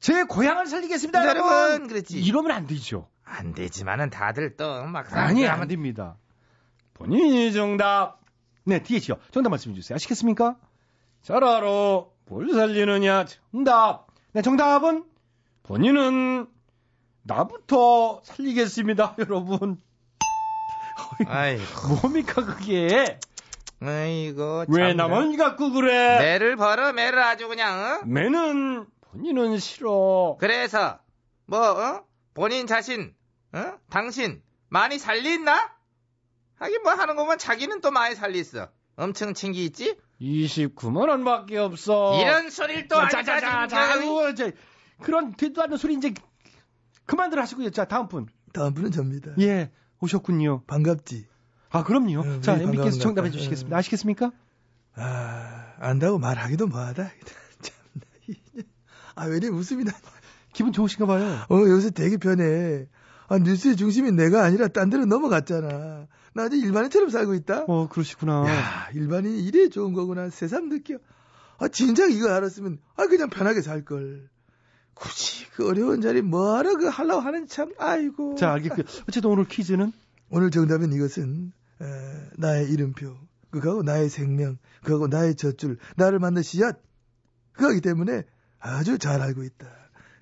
제 0.00 0.22
고향을 0.22 0.66
살리겠습니다, 0.68 1.26
여러분, 1.28 1.52
여러분. 1.52 1.88
그렇지. 1.88 2.20
이러면 2.20 2.52
안 2.52 2.66
되죠. 2.68 3.08
안 3.24 3.52
되지만은 3.52 4.10
다들 4.10 4.56
또막 4.56 5.12
아니, 5.14 5.46
안 5.46 5.66
됩니다. 5.66 6.16
본인이 6.94 7.52
정답. 7.52 8.20
네, 8.64 8.80
뒤에시요. 8.82 9.16
정답 9.32 9.50
말씀해 9.50 9.74
주세요. 9.74 9.96
아시겠습니까? 9.96 10.56
잘 11.22 11.42
알아. 11.42 12.04
뭘 12.28 12.52
살리느냐? 12.52 13.24
정답. 13.52 14.06
네, 14.32 14.42
정답은 14.42 15.04
본인은 15.62 16.46
나부터 17.22 18.20
살리겠습니다, 18.24 19.16
여러분. 19.20 19.80
아이고 21.26 21.62
뭡니까, 22.02 22.44
그게? 22.44 23.18
아이고 23.80 24.64
왜 24.68 24.88
참. 24.88 24.96
나만 24.96 25.36
갖고 25.36 25.70
그래? 25.70 26.18
매를 26.18 26.56
벌어 26.56 26.92
매를 26.92 27.18
아주 27.22 27.48
그냥 27.48 27.78
어? 28.02 28.04
매는 28.04 28.86
본인은 29.02 29.58
싫어. 29.58 30.36
그래서 30.40 30.98
뭐 31.46 31.60
어? 31.60 32.04
본인 32.34 32.66
자신 32.66 33.14
어? 33.52 33.74
당신 33.88 34.42
많이 34.68 34.98
살리있나? 34.98 35.72
하긴 36.56 36.82
뭐 36.82 36.92
하는 36.92 37.14
거면 37.14 37.38
자기는 37.38 37.80
또 37.80 37.92
많이 37.92 38.16
살리있어 38.16 38.68
엄청 38.96 39.32
친기 39.32 39.64
있지? 39.64 39.96
29만 40.20 41.08
원밖에 41.08 41.58
없어. 41.58 42.20
이런 42.20 42.50
소리를 42.50 42.88
또 42.88 42.96
자, 42.96 43.08
자, 43.08 43.22
자, 43.22 43.34
아직까지 43.36 43.70
자, 43.74 43.92
지금 43.92 44.02
아이고, 44.02 44.28
이제 44.30 44.52
그런 45.00 45.34
뒤도 45.34 45.62
않는 45.62 45.76
소리 45.76 45.94
이제 45.94 46.12
그만들 47.06 47.38
하시고요. 47.40 47.70
자, 47.70 47.84
다음 47.84 48.08
분. 48.08 48.26
다음 48.52 48.74
분은 48.74 48.90
접니다. 48.90 49.30
예, 49.40 49.70
오셨군요. 50.00 50.62
반갑지. 50.66 51.26
아, 51.70 51.84
그럼요. 51.84 52.20
어, 52.20 52.40
자, 52.40 52.54
우리 52.54 52.64
MB께서 52.64 52.98
정답해 52.98 53.28
날. 53.28 53.32
주시겠습니다. 53.38 53.76
어. 53.76 53.78
아시겠습니까? 53.78 54.32
아, 54.96 55.74
안다고 55.78 56.18
말하기도 56.18 56.66
뭐하다. 56.66 57.10
참나. 57.62 58.04
이- 58.28 58.34
아, 59.14 59.26
왜 59.26 59.36
이리 59.36 59.48
웃음이 59.48 59.84
나. 59.84 59.92
기분 60.52 60.72
좋으신가 60.72 61.06
봐요. 61.06 61.44
어, 61.48 61.54
요새 61.68 61.90
되게 61.90 62.16
편해. 62.16 62.86
아, 63.28 63.38
뉴스의 63.38 63.76
중심이 63.76 64.10
내가 64.10 64.42
아니라 64.44 64.66
딴 64.68 64.90
데로 64.90 65.04
넘어갔잖아. 65.04 66.06
나 66.38 66.44
아직 66.44 66.62
일반인처럼 66.62 67.10
살고 67.10 67.34
있다? 67.34 67.64
어, 67.66 67.88
그러시구나. 67.88 68.44
야, 68.46 68.88
일반인이 68.94 69.44
이래 69.44 69.68
좋은 69.68 69.92
거구나. 69.92 70.30
새삼 70.30 70.68
느껴. 70.68 70.98
아, 71.58 71.66
진작 71.66 72.12
이거 72.12 72.30
알았으면, 72.30 72.78
아, 72.94 73.06
그냥 73.08 73.28
편하게 73.28 73.60
살걸. 73.60 74.28
굳이 74.94 75.50
그 75.50 75.68
어려운 75.68 76.00
자리 76.00 76.22
뭐하러 76.22 76.76
그 76.76 76.86
하려고 76.86 77.22
하는 77.22 77.48
참 77.48 77.72
아이고. 77.76 78.36
자, 78.36 78.52
알겠고요. 78.52 78.84
어쨌든 79.08 79.30
오늘 79.30 79.46
퀴즈는 79.46 79.92
오늘 80.30 80.52
정답은 80.52 80.92
이것은 80.92 81.52
에, 81.82 81.84
나의 82.36 82.70
이름표, 82.70 83.16
그거하고 83.50 83.82
나의 83.82 84.08
생명, 84.08 84.58
그거하고 84.82 85.08
나의 85.08 85.34
젖줄, 85.34 85.78
나를 85.96 86.20
만든 86.20 86.44
씨앗, 86.44 86.80
그거기 87.50 87.80
때문에 87.80 88.22
아주 88.60 88.98
잘 88.98 89.20
알고 89.22 89.42
있다. 89.42 89.66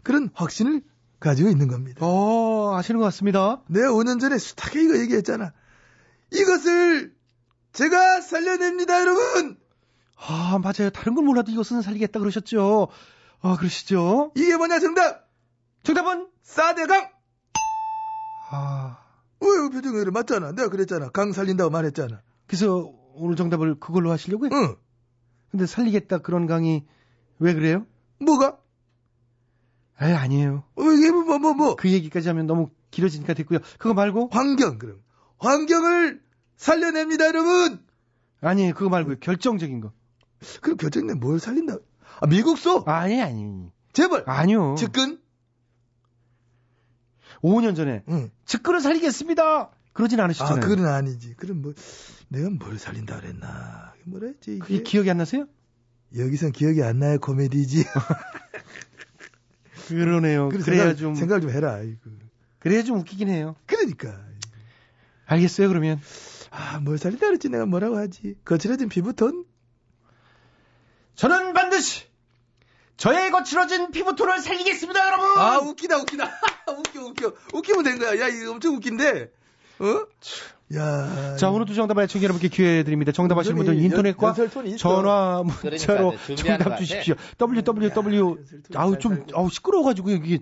그런 0.02 0.30
확신을 0.32 0.80
가지고 1.20 1.50
있는 1.50 1.68
겁니다. 1.68 1.98
어, 2.00 2.74
아시는 2.74 3.00
것 3.00 3.04
같습니다. 3.06 3.60
내가 3.68 3.88
5년 3.90 4.18
전에 4.18 4.38
수탁해 4.38 4.82
이거 4.82 4.98
얘기했잖아. 4.98 5.52
이것을 6.32 7.14
제가 7.72 8.20
살려냅니다, 8.20 9.00
여러분! 9.00 9.58
아, 10.16 10.58
맞아요. 10.62 10.90
다른 10.90 11.14
건 11.14 11.24
몰라도 11.24 11.52
이것은 11.52 11.82
살리겠다 11.82 12.20
그러셨죠. 12.20 12.88
아, 13.40 13.56
그러시죠? 13.56 14.32
이게 14.34 14.56
뭐냐, 14.56 14.78
정답! 14.80 15.28
정답은 15.82 16.28
사대강! 16.42 17.10
아, 18.48 18.98
왜, 19.40 19.48
왜 19.62 19.70
표정이 19.70 20.00
이래? 20.00 20.10
맞잖아. 20.10 20.52
내가 20.52 20.68
그랬잖아. 20.68 21.10
강 21.10 21.32
살린다고 21.32 21.70
말했잖아. 21.70 22.22
그래서 22.46 22.92
오늘 23.14 23.36
정답을 23.36 23.78
그걸로 23.80 24.10
하시려고요? 24.10 24.50
응. 24.52 24.76
근데 25.50 25.66
살리겠다 25.66 26.18
그런 26.18 26.46
강의 26.46 26.84
왜 27.38 27.54
그래요? 27.54 27.86
뭐가? 28.20 28.58
에 30.00 30.12
아니에요. 30.12 30.64
어, 30.76 30.82
이게 30.82 31.10
뭐, 31.10 31.24
뭐, 31.24 31.38
뭐, 31.38 31.54
뭐. 31.54 31.76
그 31.76 31.90
얘기까지 31.90 32.28
하면 32.28 32.46
너무 32.46 32.68
길어지니까 32.90 33.34
됐고요. 33.34 33.60
그거 33.78 33.94
말고 33.94 34.28
환경, 34.32 34.78
그럼. 34.78 35.00
환경을 35.38 36.22
살려냅니다, 36.56 37.26
여러분! 37.26 37.84
아니에요. 38.40 38.74
그거 38.74 38.88
말고요. 38.88 39.16
결정적인 39.20 39.80
거. 39.80 39.92
그럼 40.60 40.76
결정내 40.76 41.14
뭘 41.14 41.40
살린다? 41.40 41.78
아, 42.20 42.26
미국소? 42.26 42.84
아니 42.86 43.20
아니. 43.20 43.70
제발! 43.92 44.24
아니요. 44.26 44.76
측근? 44.78 45.20
5년 47.42 47.76
전에 47.76 48.02
응. 48.08 48.30
측근을 48.44 48.80
살리겠습니다. 48.80 49.70
그러진 49.92 50.20
아, 50.20 50.24
않으셨잖아요. 50.24 50.60
그건 50.60 50.86
아니지. 50.86 51.34
그럼 51.36 51.62
뭐, 51.62 51.74
내가 52.28 52.50
뭘 52.50 52.78
살린다 52.78 53.20
그랬나. 53.20 53.94
뭐라 54.04 54.28
했지, 54.28 54.60
이게? 54.62 54.82
기억이 54.82 55.10
안 55.10 55.18
나세요? 55.18 55.46
여기선 56.16 56.52
기억이 56.52 56.82
안 56.82 56.98
나요, 56.98 57.18
코미디지. 57.18 57.84
그러네요. 59.88 60.48
그래, 60.48 60.62
그래야 60.62 60.82
생각, 60.82 60.96
좀 60.96 61.14
생각 61.14 61.40
좀 61.40 61.50
해라, 61.50 61.80
이거. 61.82 61.98
그래야 62.58 62.82
좀 62.82 62.98
웃기긴 62.98 63.28
해요. 63.28 63.54
그러니까. 63.66 64.25
알겠어요. 65.26 65.68
그러면 65.68 66.00
아, 66.50 66.78
뭘 66.80 66.98
살린다 66.98 67.26
그랬지, 67.26 67.48
내가 67.48 67.66
뭐라고 67.66 67.98
하지. 67.98 68.34
거칠어진 68.44 68.88
피부톤? 68.88 69.44
저는 71.16 71.52
반드시 71.54 72.04
저의 72.96 73.30
거칠어진 73.30 73.90
피부톤을 73.90 74.40
살리겠습니다, 74.40 75.06
여러분. 75.06 75.26
아, 75.38 75.58
웃기다, 75.58 75.98
웃기다. 75.98 76.24
웃겨, 76.78 77.00
웃겨. 77.04 77.32
웃기면 77.52 77.84
된 77.84 77.98
거야. 77.98 78.18
야, 78.20 78.28
이거 78.28 78.52
엄청 78.52 78.74
웃긴데. 78.74 79.30
어? 79.80 80.06
야. 80.74 81.36
자, 81.36 81.50
오늘도 81.50 81.74
정답 81.74 81.94
맞힌 81.94 82.22
여러분께 82.22 82.48
기회 82.48 82.82
드립니다. 82.84 83.12
정답 83.12 83.36
하신 83.38 83.54
분들 83.54 83.76
연- 83.76 83.82
인터넷과. 83.84 84.34
전화 84.78 85.42
문자로 85.44 86.14
그러니까 86.16 86.34
정답 86.36 86.64
것 86.70 86.76
주십시오. 86.78 87.14
www 87.38 88.36
아우 88.74 88.98
좀 88.98 89.26
아우 89.34 89.50
시끄러워가지고 89.50 90.10
이게 90.10 90.38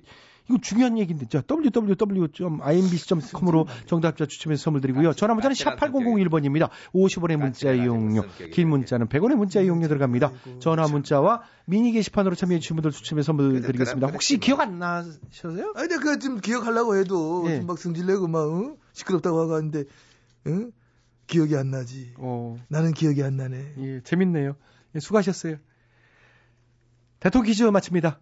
이거 0.48 0.58
중요한 0.60 0.98
얘기인데 0.98 1.26
자 1.26 1.42
www.imbc.com으로 1.48 3.66
정답자 3.86 4.26
추첨해서 4.26 4.64
선물 4.64 4.82
드리고요. 4.82 5.14
전화 5.14 5.34
문자는 5.34 5.54
샵 5.54 5.76
8001번입니다. 5.76 6.68
50원의 6.92 7.36
문자 7.36 7.72
이용료, 7.72 8.24
긴 8.52 8.68
문자는 8.68 9.08
100원의 9.08 9.36
문자 9.36 9.60
이용료 9.60 9.88
들어갑니다. 9.88 10.32
전화 10.60 10.86
문자와 10.86 11.42
미니 11.66 11.92
게시판으로 11.92 12.34
참여해 12.34 12.60
주신 12.60 12.76
분들 12.76 12.92
추첨해서 12.92 13.26
선물 13.26 13.62
드리겠습니다. 13.62 14.08
혹시 14.08 14.38
기억 14.38 14.60
안 14.60 14.78
나셔서요? 14.78 15.72
아니, 15.76 15.88
내가 15.88 16.18
좀 16.18 16.40
기억하려고 16.40 16.96
해도 16.96 17.44
예. 17.48 17.60
좀막 17.60 17.78
승질내고 17.78 18.28
막, 18.28 18.40
어? 18.40 18.76
시끄럽다고 18.92 19.40
하고 19.40 19.54
하는데, 19.54 19.84
응? 20.46 20.72
기억이 21.26 21.56
안 21.56 21.70
나지. 21.70 22.12
어, 22.18 22.58
나는 22.68 22.92
기억이 22.92 23.22
안 23.22 23.36
나네. 23.36 23.74
예, 23.78 24.00
재밌네요. 24.02 24.56
예, 24.94 25.00
수고하셨어요. 25.00 25.56
대통령 27.18 27.46
퀴즈 27.46 27.62
마칩니다. 27.62 28.20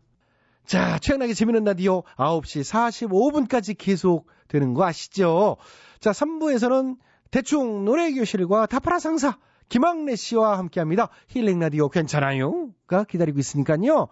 자, 0.67 0.99
최양락의 0.99 1.35
재미있는 1.35 1.65
라디오 1.65 2.03
9시 2.17 2.63
45분까지 3.09 3.77
계속 3.77 4.27
되는 4.49 4.75
거 4.75 4.85
아시죠? 4.85 5.57
자, 6.01 6.13
3부에서는 6.13 6.97
대충 7.31 7.85
노래교실과 7.85 8.67
다파라 8.67 8.99
상사 8.99 9.39
김학래 9.69 10.17
씨와 10.17 10.59
함께 10.59 10.81
합니다. 10.81 11.09
힐링 11.29 11.59
라디오 11.59 11.89
괜찮아요? 11.89 12.71
가 12.87 13.05
기다리고 13.05 13.39
있으니까요. 13.39 14.09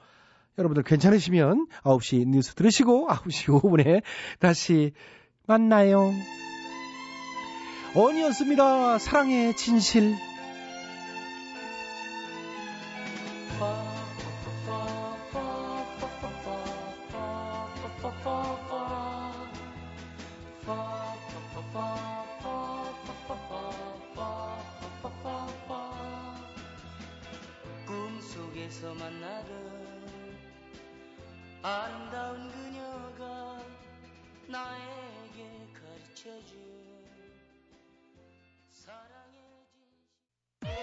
여러분들 0.58 0.82
괜찮으시면 0.82 1.66
9시 1.84 2.26
뉴스 2.26 2.54
들으시고 2.54 3.08
9시 3.08 3.60
5분에 3.60 4.02
다시 4.38 4.92
만나요. 5.46 6.12
언이었습니다. 7.94 8.98
사랑의 8.98 9.56
진실. 9.56 10.29
아름다운 31.62 32.50
그녀가 32.50 33.58
나에게 34.48 35.68
가르쳐준 35.74 36.58
사랑의 38.70 39.66
진실. 40.62 40.80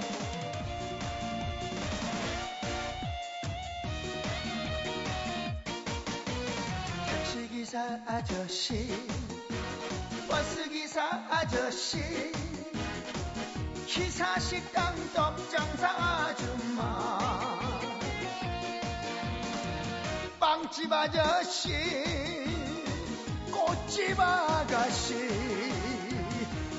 택시기사 7.07 7.99
아저씨 8.05 8.87
버스기사 10.29 11.01
아저씨 11.31 11.97
기사 13.87 14.37
식당 14.39 14.95
떡장사 15.13 15.87
아줌마 15.89 17.46
빵집 20.77 20.93
아저씨 20.93 21.69
꽃집 23.51 24.19
아가씨 24.19 25.15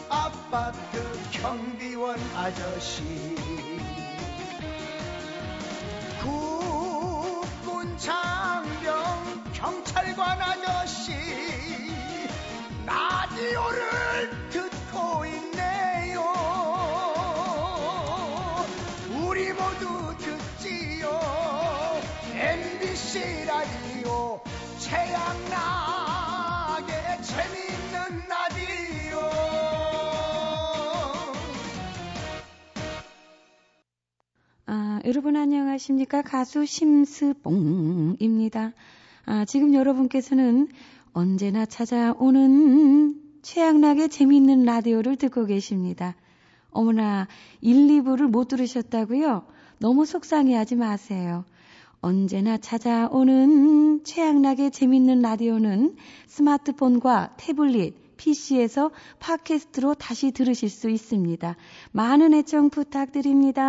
아파트 0.08 1.02
경비원 1.32 2.16
아저씨. 2.37 3.02
국군 6.22 7.98
장병 7.98 9.52
경찰관 9.52 10.42
아저씨 10.42 10.97
최양락의 24.88 26.87
재밌는 27.22 28.27
라디오 28.27 29.18
아, 34.64 35.01
여러분 35.05 35.37
안녕하십니까? 35.37 36.22
가수 36.22 36.64
심스봉입니다. 36.64 37.72
아, 39.27 39.44
지금 39.44 39.74
여러분께서는 39.74 40.68
언제나 41.12 41.66
찾아오는 41.66 43.20
최양락의 43.42 44.09
재미있는 44.09 44.64
라디오를 44.64 45.16
듣고 45.16 45.44
계십니다. 45.44 46.16
어머나, 46.70 47.29
1, 47.61 47.88
2부를 47.88 48.27
못 48.31 48.48
들으셨다고요? 48.48 49.44
너무 49.81 50.07
속상해하지 50.07 50.77
마세요. 50.77 51.44
언제나 52.00 52.56
찾아오는 52.56 54.04
최양락의 54.04 54.70
재밌는 54.70 55.20
라디오는 55.20 55.96
스마트폰과 56.26 57.34
태블릿, 57.37 58.16
PC에서 58.16 58.90
팟캐스트로 59.18 59.94
다시 59.94 60.30
들으실 60.30 60.68
수 60.70 60.88
있습니다. 60.90 61.56
많은 61.92 62.34
애청 62.34 62.70
부탁드립니다. 62.70 63.64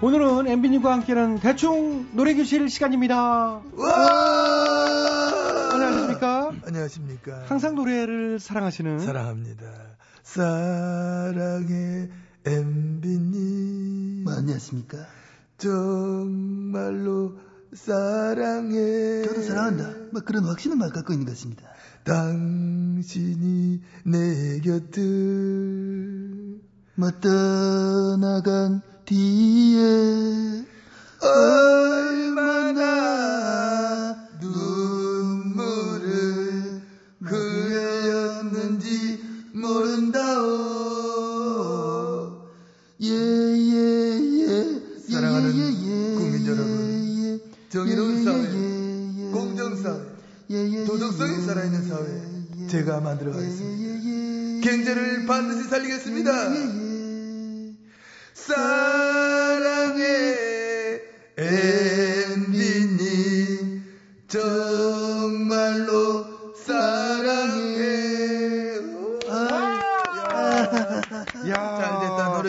오늘은 0.00 0.46
엠비님과 0.46 0.92
함께하는 0.92 1.40
대충 1.40 2.06
노래교실 2.12 2.68
시간입니다. 2.68 3.60
안녕하십니까? 3.72 4.67
안녕하십니까. 6.78 7.44
항상 7.46 7.74
노래를 7.74 8.38
사랑하시는 8.38 9.00
사랑합니다. 9.00 9.66
사랑해 10.22 12.08
엠비님. 12.46 14.22
뭐 14.24 14.32
안녕하십니까? 14.34 14.98
정말로 15.56 17.36
사랑해. 17.74 19.24
저도 19.24 19.42
사랑한다. 19.42 19.90
뭐 20.12 20.22
그런 20.24 20.44
확신을 20.44 20.76
막 20.76 20.92
갖고 20.92 21.12
있는 21.12 21.26
것입니다. 21.26 21.64
당신이 22.04 23.80
내 24.04 24.60
곁을 24.60 25.02
뭐 26.94 27.10
떠나간 27.20 28.82
뒤에 29.04 30.64
얼마나 31.20 32.78
모른다오. 40.08 40.48
예예예 43.00 44.80
사랑하는 45.08 45.56
예, 45.56 45.62
국민 46.16 46.44
여러분, 46.46 47.40
정의로운 47.68 48.24
사회, 48.24 48.42
공정사회, 49.32 50.84
도덕성이 50.86 51.42
살아있는 51.46 51.88
사회, 51.88 52.66
제가 52.68 53.00
만들어 53.00 53.32
가겠습니다. 53.32 54.68
경제를 54.68 55.26
반드시 55.26 55.68
살리겠습니다. 55.68 56.32
사랑해, 58.34 60.04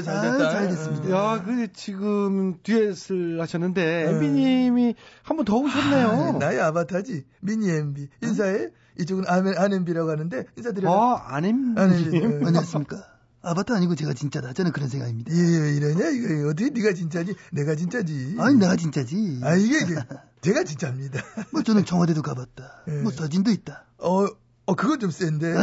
노래 0.01 0.21
잘 0.21 0.38
됐다. 0.38 0.51
잘 0.51 0.67
됐습니다. 0.69 1.09
야, 1.12 1.43
그 1.43 1.71
지금 1.73 2.57
듀엣을 2.63 3.39
하셨는데 3.41 4.09
엠비님이 4.09 4.95
한 5.23 5.38
번 5.38 5.45
더 5.45 5.57
오셨네요. 5.57 6.07
아, 6.09 6.31
나의 6.38 6.59
아바타지. 6.62 7.25
미니 7.41 7.69
엠비. 7.69 8.07
인사해. 8.23 8.69
이쪽은 8.99 9.23
안, 9.27 9.47
안 9.57 9.73
엠비라고 9.73 10.09
하는데 10.09 10.45
인사드려. 10.57 10.91
아, 10.91 11.35
안 11.35 11.45
엠비. 11.45 11.79
안 11.79 11.93
엠비. 11.93 12.17
안녕하십니까? 12.45 12.97
아바타 13.41 13.75
아니고 13.75 13.95
제가 13.95 14.13
진짜다. 14.13 14.51
저는 14.51 14.73
그런 14.73 14.89
생각입니다. 14.89 15.31
예, 15.33 15.38
왜 15.38 15.73
이러냐? 15.77 16.09
이거 16.09 16.49
어떻게 16.49 16.69
네가 16.71 16.93
진짜지? 16.93 17.33
내가 17.53 17.75
진짜지. 17.75 18.35
아니 18.38 18.55
내가 18.57 18.75
진짜지. 18.75 19.39
아 19.43 19.55
이게 19.55 19.77
이게 19.79 19.95
제가 20.41 20.65
진짜입니다. 20.65 21.21
뭐 21.53 21.63
저는 21.63 21.85
청와대도 21.85 22.21
가봤다. 22.21 22.83
예. 22.89 22.91
뭐 23.01 23.12
사진도 23.13 23.51
있다. 23.51 23.85
어, 23.99 24.27
어 24.69 24.75
그건 24.75 24.99
좀 24.99 25.10
센데. 25.12 25.53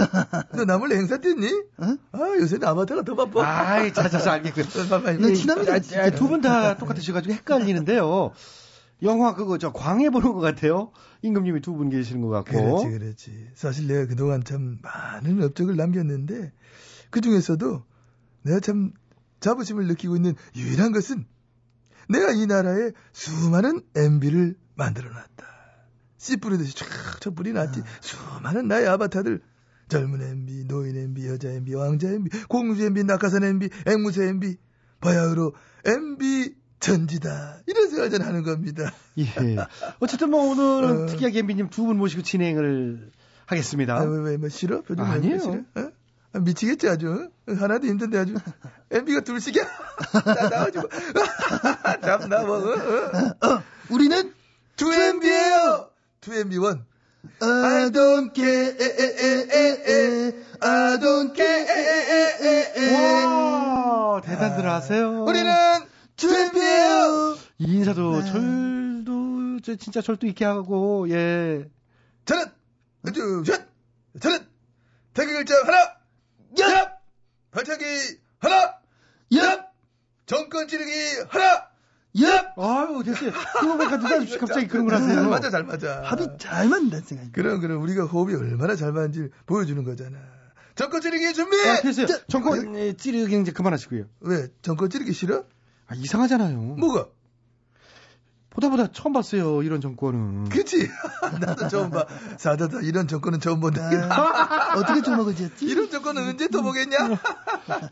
너 0.57 0.65
나몰래 0.65 0.97
행사 0.97 1.19
뛰었니? 1.19 1.49
아 1.79 1.97
요새는 2.41 2.67
아바타가 2.67 3.03
더 3.03 3.15
바빠. 3.15 3.47
아이, 3.47 3.93
자 3.93 4.09
자 4.09 4.19
자 4.19 4.33
알겠고요. 4.33 4.65
바빠. 4.91 5.13
나 5.13 5.33
친합니다. 5.33 5.75
아, 5.75 6.11
두분 6.11 6.41
다 6.41 6.77
똑같으셔가지고 6.77 7.35
헷갈리는데요. 7.35 8.33
영화 9.03 9.35
그거 9.35 9.59
저 9.59 9.73
광해 9.73 10.11
보는 10.11 10.33
것 10.33 10.41
같아요. 10.41 10.91
임금님이 11.23 11.61
두 11.61 11.75
분 11.77 11.91
계시는 11.91 12.23
것 12.23 12.29
같고. 12.31 12.53
그렇지, 12.83 12.99
그렇지. 12.99 13.49
사실 13.55 13.87
내가 13.87 14.07
그동안 14.07 14.43
참 14.43 14.79
많은 14.83 15.43
업적을 15.43 15.77
남겼는데, 15.77 16.53
그 17.11 17.21
중에서도 17.21 17.83
내가 18.43 18.61
참 18.61 18.93
자부심을 19.41 19.87
느끼고 19.87 20.17
있는 20.17 20.35
유일한 20.57 20.93
것은 20.93 21.27
내가 22.09 22.31
이 22.33 22.47
나라에 22.47 22.93
수많은 23.13 23.83
MB를 23.95 24.57
만들어 24.77 25.11
놨다. 25.11 25.47
씨 26.19 26.37
뿌리듯이 26.37 26.75
쫙쫙 26.75 27.35
뿌리놨지. 27.35 27.83
수많은 28.01 28.69
나의 28.69 28.87
아바타들. 28.89 29.41
젊은 29.89 30.21
MB, 30.21 30.65
노인 30.67 30.97
MB, 30.97 31.29
여자 31.29 31.49
MB, 31.49 31.75
왕자 31.77 32.09
MB, 32.09 32.31
공주 32.49 32.83
MB, 32.85 33.05
낙하산 33.05 33.45
MB, 33.45 33.69
앵무새 33.87 34.25
MB. 34.29 34.57
바야흐로 35.01 35.55
MB 35.85 36.55
전지다. 36.81 37.59
이런 37.67 37.89
생각을 37.89 38.11
저는 38.11 38.27
하는 38.27 38.43
겁니다. 38.43 38.93
예. 39.19 39.27
어쨌든 40.01 40.31
뭐 40.31 40.51
오늘은 40.51 41.03
어. 41.05 41.07
특이하게 41.07 41.39
엠비님 41.41 41.69
두 41.71 41.85
분 41.87 41.99
모시고 41.99 42.23
진행을 42.23 43.13
하겠습니다. 43.47 43.95
아, 43.97 44.03
왜, 44.03 44.31
왜, 44.31 44.37
뭐, 44.39 44.49
싫어? 44.49 44.83
표정 44.83 45.07
왜 45.07 45.13
아니에요. 45.13 45.39
싫어? 45.39 45.53
어? 45.77 45.91
아, 46.33 46.39
미치겠지, 46.41 46.89
아주. 46.89 47.31
하나도 47.47 47.87
힘든데, 47.87 48.19
아주. 48.19 48.35
MB가 48.91 49.21
둘씩이야? 49.21 49.65
나, 50.25 50.49
나와주고. 50.49 50.89
참, 52.03 52.29
나 52.29 52.43
뭐, 52.45 52.57
어, 52.59 52.75
어. 53.47 53.63
우리는 53.91 54.33
2MB에요! 54.77 55.89
2MB1. 56.27 56.85
I 57.41 57.91
don't 57.91 58.33
care. 58.35 58.75
I 60.61 60.99
don't 60.99 61.35
care. 61.35 61.67
와, 62.97 64.21
대단들 64.23 64.69
하세요. 64.69 65.25
우리는 65.25 65.53
2MB에요! 66.17 67.39
이 67.59 67.77
인사도 67.77 68.25
절도 68.25 69.61
저 69.63 69.77
진짜 69.77 70.01
절도 70.01 70.27
있게 70.29 70.45
하고 70.45 71.09
예. 71.11 71.69
저는, 72.25 72.47
쭉, 73.15 73.45
셋! 73.47 73.69
저는, 74.21 74.47
태극일장 75.15 75.67
하나! 75.67 75.79
야! 76.61 76.93
발차기 77.53 77.85
하나! 78.39 78.79
야! 79.37 79.67
정권 80.27 80.67
찌르기 80.69 80.91
하나! 81.29 81.69
야! 82.23 82.53
아유 82.57 83.03
됐어요. 83.05 83.33
그거 83.61 83.77
보니까 83.77 83.97
누가 83.99 84.19
갑자기 84.39 84.69
그런 84.69 84.87
걸 84.87 84.95
하세요. 84.97 85.15
잘 85.15 85.29
맞아, 85.29 85.51
잘 85.51 85.65
맞아. 85.65 86.03
합이 86.05 86.27
잘 86.39 86.69
맞는다는 86.69 87.05
생각이. 87.05 87.33
그럼, 87.33 87.61
그럼, 87.61 87.83
우리가 87.83 88.05
호흡이 88.05 88.35
얼마나 88.35 88.77
잘 88.77 88.93
맞는지 88.93 89.31
보여주는 89.47 89.83
거잖아. 89.85 90.19
정권 90.75 91.01
찌르기 91.01 91.33
준비! 91.35 91.57
아, 91.69 91.81
됐어요. 91.81 92.07
정권 92.29 92.77
예, 92.77 92.93
찌르기 92.93 93.41
이제 93.41 93.51
그만하시고요. 93.51 94.05
왜? 94.21 94.49
정권 94.63 94.91
찌르기 94.91 95.13
싫어? 95.13 95.45
아, 95.87 95.95
이상하잖아요. 95.95 96.59
뭐가? 96.59 97.07
보다 98.51 98.71
보다 98.71 98.91
처음 98.91 99.13
봤어요. 99.13 99.63
이런 99.63 99.83
정권은. 99.83 100.49
그치? 100.49 100.89
나도 101.41 101.69
처음 101.69 101.91
봐. 101.91 102.07
사다다 102.39 102.81
이런 102.81 103.07
정권은 103.07 103.39
처음 103.41 103.61
본다. 103.61 103.87
어떻게 104.77 105.03
주먹을쥐었지? 105.03 105.67
이런 105.67 105.91
정권은 105.91 106.27
언제 106.27 106.49
또 106.49 106.63
보겠냐? 106.63 106.97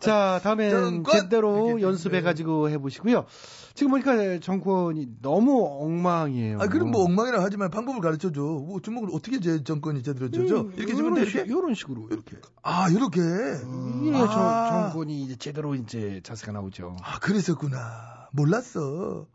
자, 0.01 0.41
다음엔 0.43 0.71
정권! 0.71 1.21
제대로 1.21 1.81
연습해가지고 1.83 2.71
해보시고요. 2.71 3.27
지금 3.75 3.91
보니까 3.91 4.39
정권이 4.39 5.17
너무 5.21 5.67
엉망이에요. 5.81 6.59
아, 6.61 6.69
그럼 6.69 6.93
뭐 6.93 7.03
엉망이라 7.05 7.43
하지만 7.43 7.71
방법을 7.71 8.01
가르쳐 8.01 8.31
줘. 8.31 8.41
뭐 8.41 8.81
주먹을 8.81 9.09
어떻게 9.13 9.41
제 9.41 9.65
정권이 9.65 10.05
제대로 10.05 10.31
쳐줘? 10.31 10.61
음, 10.61 10.73
이렇게 10.77 10.95
주면 10.95 11.17
이렇게? 11.17 11.41
이런 11.41 11.75
식으로 11.75 12.07
이렇게. 12.11 12.37
아, 12.63 12.89
이렇게? 12.89 13.21
이래야 13.21 14.23
아. 14.23 14.69
저, 14.71 14.79
정권이 14.93 15.23
이제 15.25 15.35
제대로 15.37 15.75
이제 15.75 16.21
자세가 16.23 16.53
나오죠. 16.53 16.97
아, 17.03 17.19
그랬었구나. 17.19 18.29
몰랐어. 18.33 19.27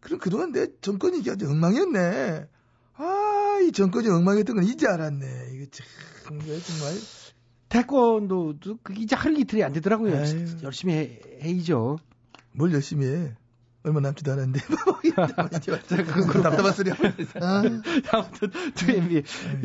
그럼 0.00 0.18
그동안 0.18 0.50
내 0.50 0.66
정권이 0.80 1.20
이게 1.20 1.30
아주 1.30 1.48
엉망이었네. 1.48 2.48
아, 2.94 3.58
이 3.62 3.70
정권이 3.70 4.08
엉망이었던 4.08 4.56
건 4.56 4.64
이제 4.64 4.88
알았네. 4.88 5.26
이게 5.54 5.66
참, 5.70 5.86
정말. 6.40 6.94
태권도도 7.68 8.78
그 8.82 8.92
이제 8.96 9.14
하루 9.14 9.38
이틀이 9.38 9.62
안 9.62 9.72
되더라고요. 9.72 10.16
아유. 10.16 10.46
열심히 10.64 10.94
해, 10.94 11.20
해이죠. 11.42 11.98
뭘 12.50 12.72
열심히 12.72 13.06
해. 13.06 13.36
얼마 13.84 14.00
남지도 14.00 14.32
않았는데. 14.32 14.60
그건 16.04 16.42
답답한 16.42 16.72
소리 16.72 16.90
하고 16.90 17.04
아무튼 17.04 18.50
2MB, 18.74 19.24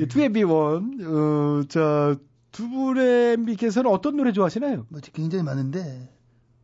2MB1, 0.10 1.06
어, 1.06 1.67
자, 1.67 2.15
두 2.51 2.69
분의 2.69 3.34
MB께서는 3.34 3.89
어떤 3.91 4.17
노래 4.17 4.32
좋아하시나요? 4.32 4.88
뭐 4.89 4.99
굉장히 5.13 5.43
많은데 5.43 6.12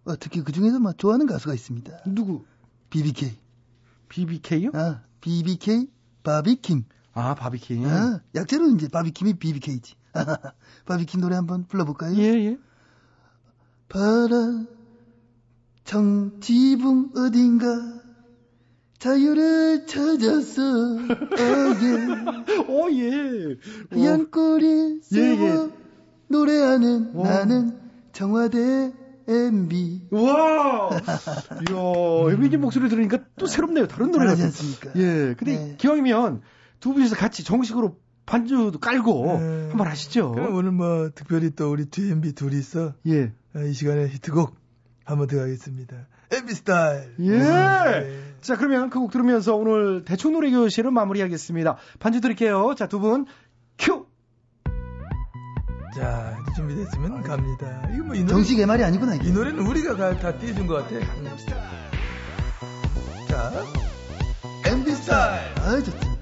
어, 0.05 0.15
특히 0.19 0.41
그 0.43 0.51
중에서 0.51 0.79
막 0.79 0.97
좋아하는 0.97 1.27
가수가 1.27 1.53
있습니다. 1.53 2.03
누구? 2.07 2.45
BBK. 2.89 3.37
BBK요? 4.09 4.71
아, 4.73 5.01
BBK 5.21 5.87
바비킴. 6.23 6.85
아, 7.13 7.35
바비킴. 7.35 7.85
아, 7.85 8.21
약자로 8.35 8.69
이제 8.71 8.87
바비킴이 8.87 9.35
BBK지. 9.35 9.95
바비킴 10.85 11.21
노래 11.21 11.35
한번 11.35 11.65
불러볼까요? 11.67 12.15
예, 12.17 12.23
예. 12.23 12.57
바라 13.87 14.65
청지붕 15.83 17.11
어딘가 17.15 17.67
자유를 18.99 19.85
찾았어. 19.85 20.61
어, 20.95 21.75
예. 21.81 22.63
오, 22.69 22.89
예. 22.91 23.57
하얀 23.91 24.31
꼬리 24.31 24.65
예, 24.65 24.95
예. 24.95 25.35
세워 25.35 25.71
노래하는 26.29 27.13
와. 27.13 27.29
나는 27.29 27.77
청와대 28.13 28.93
MB. 29.27 30.07
와! 30.11 30.89
이야, 30.91 32.33
엠비님 32.33 32.61
목소리 32.61 32.89
들으니까 32.89 33.19
또 33.37 33.45
새롭네요. 33.45 33.87
다른 33.87 34.11
노래 34.11 34.25
같아요. 34.27 34.45
않습니까? 34.45 34.91
예, 34.95 35.33
근데 35.37 35.57
네. 35.57 35.75
기왕이면 35.77 36.41
두 36.79 36.93
분이서 36.93 37.15
같이 37.15 37.43
정식으로 37.43 37.97
반주도 38.25 38.79
깔고 38.79 39.25
네. 39.39 39.67
한번 39.69 39.87
하시죠. 39.87 40.31
그럼 40.31 40.55
오늘 40.55 40.71
뭐 40.71 41.09
특별히 41.13 41.51
또 41.51 41.71
우리 41.71 41.85
DMB 41.85 42.33
둘이서 42.33 42.93
예. 43.07 43.33
아, 43.53 43.61
이 43.61 43.73
시간에 43.73 44.07
히트곡 44.07 44.62
한번 45.05 45.27
들어가겠습니다. 45.27 45.95
MB 46.31 46.53
스타일. 46.53 47.13
예. 47.19 47.37
네. 47.37 48.23
자, 48.41 48.55
그러면 48.57 48.89
그 48.89 48.99
곡 48.99 49.11
들으면서 49.11 49.55
오늘 49.55 50.03
대충 50.05 50.33
노래 50.33 50.49
교실을 50.51 50.91
마무리하겠습니다. 50.91 51.77
반주 51.99 52.21
드릴게요. 52.21 52.73
자, 52.77 52.87
두 52.87 52.99
분, 52.99 53.25
큐! 53.77 54.05
자, 55.95 56.35
이제 56.41 56.51
준비됐으면 56.55 57.21
갑니다. 57.21 57.87
이거 57.93 58.03
뭐이 58.05 58.19
노래, 58.21 58.29
정식 58.31 58.59
MR이 58.59 58.83
아니구나, 58.83 59.15
이게. 59.15 59.27
이 59.29 59.31
노래는 59.31 59.59
우리가 59.67 59.95
가- 59.95 60.17
다 60.17 60.37
띄워준 60.37 60.65
것 60.67 60.75
같아. 60.75 60.99
자, 63.27 63.51
MB 64.65 64.91
스타일. 64.91 65.41
아, 65.59 65.79
좋다. 65.83 66.13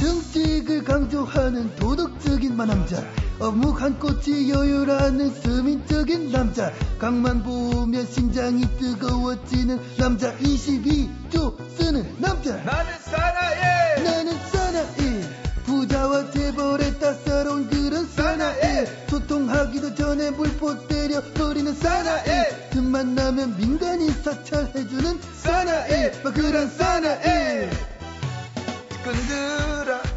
정직을 0.00 0.84
강조하는 0.84 1.74
도덕적인 1.76 2.56
마남자. 2.56 3.02
어묵 3.38 3.80
한 3.80 3.98
꼬치 3.98 4.50
여유라는 4.50 5.30
스민적인 5.30 6.30
남자. 6.30 6.72
강만 6.98 7.42
보면 7.42 8.06
심장이 8.06 8.62
뜨거워지는 8.78 9.80
남자. 9.98 10.36
22조 10.36 11.56
쓰는 11.76 12.14
남자. 12.18 12.56
나는 12.56 12.92
사나이. 13.00 14.02
나는 14.04 14.38
사나이. 14.50 15.22
부자와 15.64 16.30
재벌의 16.30 16.98
따사로운 16.98 17.68
그런 17.68 18.06
사나이. 18.06 18.86
소통하기도 19.08 19.94
전에 19.94 20.30
물포 20.30 20.86
때려 20.86 21.20
버리는 21.34 21.74
사나이. 21.74 22.70
틈만 22.70 23.14
나면 23.14 23.56
민간인 23.56 24.10
사찰해주는 24.22 25.18
사나이. 25.36 26.22
막 26.22 26.34
그런 26.34 26.68
사나이. 26.68 27.68
사랑스러워 29.02 30.11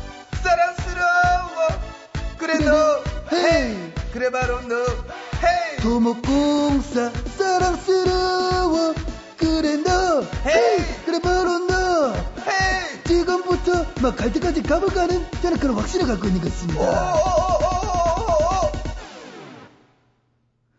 그래 2.45 2.59
너 2.59 3.01
헤이 3.33 3.75
그래 4.13 4.29
바로 4.29 4.61
너 4.61 4.75
헤이 5.41 5.77
도목공사 5.81 7.09
사랑스러워 7.35 8.93
그래 9.35 9.77
너 9.77 10.21
헤이 10.45 10.85
그래 11.05 11.19
바로 11.21 11.57
너 11.65 12.13
헤이 12.13 13.03
지금부터 13.07 13.85
막 13.99 14.15
갈 14.15 14.31
때까지 14.31 14.61
가볼까는 14.61 15.25
저는 15.41 15.57
그런 15.57 15.75
확신을 15.75 16.05
갖고 16.05 16.27
있는 16.27 16.39
것입니다 16.41 17.15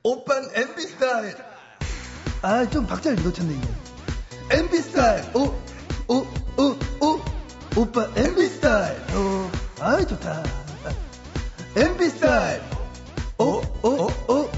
오빤 0.05 0.49
MB 0.55 0.83
스타일. 0.83 1.35
아, 2.43 2.65
좀 2.71 2.87
박자를 2.87 3.21
놓쳤네, 3.25 3.55
이게. 3.55 3.69
MB 4.57 4.77
스타일. 4.79 5.25
오, 5.35 5.53
오, 6.07 6.19
오, 6.59 6.77
오. 7.05 7.21
오빠 7.77 8.09
MB 8.15 8.47
스타일. 8.47 8.97
오, 9.17 9.51
아, 9.81 9.97
좋다. 10.05 10.45
MB 11.77 12.09
스타일. 12.09 12.63
오, 13.37 13.61
오, 13.83 14.09
오. 14.29 14.49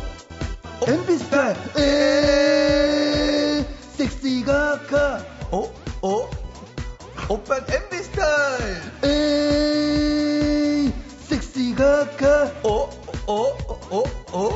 MB 0.87 1.19
스타일. 1.19 1.57
에, 1.77 3.65
섹시가 3.97 4.83
가. 4.87 5.21
오, 5.51 5.73
오. 6.01 6.31
오빤 7.29 7.67
MB 7.69 7.97
스타일. 8.05 8.83
에이, 9.03 10.93
섹시가 11.29 12.11
가. 12.17 12.53
오, 12.63 12.89
오, 13.27 13.57
오, 13.91 14.05
오. 14.33 14.53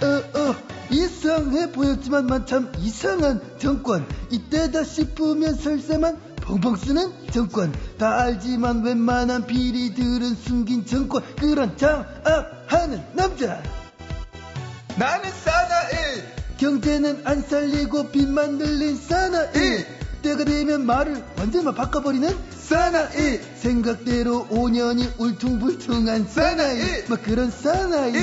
어, 0.00 0.06
어, 0.34 0.54
이상해 0.90 1.70
보였지만 1.70 2.26
만참 2.26 2.72
이상한 2.78 3.40
정권. 3.58 4.04
이때다 4.32 4.82
싶으면 4.82 5.54
설사만 5.54 6.27
펑펑 6.48 6.76
쓰는 6.76 7.12
정권. 7.30 7.72
다 7.98 8.20
알지만 8.20 8.82
웬만한 8.82 9.46
비리들은 9.46 10.34
숨긴 10.34 10.86
정권. 10.86 11.22
그런 11.36 11.76
장악하는 11.76 13.04
남자. 13.12 13.62
나는 14.96 15.30
사나이. 15.44 16.22
경제는 16.56 17.20
안 17.24 17.42
살리고 17.42 18.08
빚만 18.10 18.56
늘린 18.56 18.96
사나이. 18.96 19.84
때가 20.22 20.44
되면 20.44 20.86
말을 20.86 21.22
완전히 21.36 21.72
바꿔버리는 21.74 22.34
사나이. 22.58 23.40
생각대로 23.56 24.46
5년이 24.48 25.20
울퉁불퉁한 25.20 26.26
사나이. 26.28 27.04
막 27.08 27.22
그런 27.22 27.50
사나이. 27.50 28.14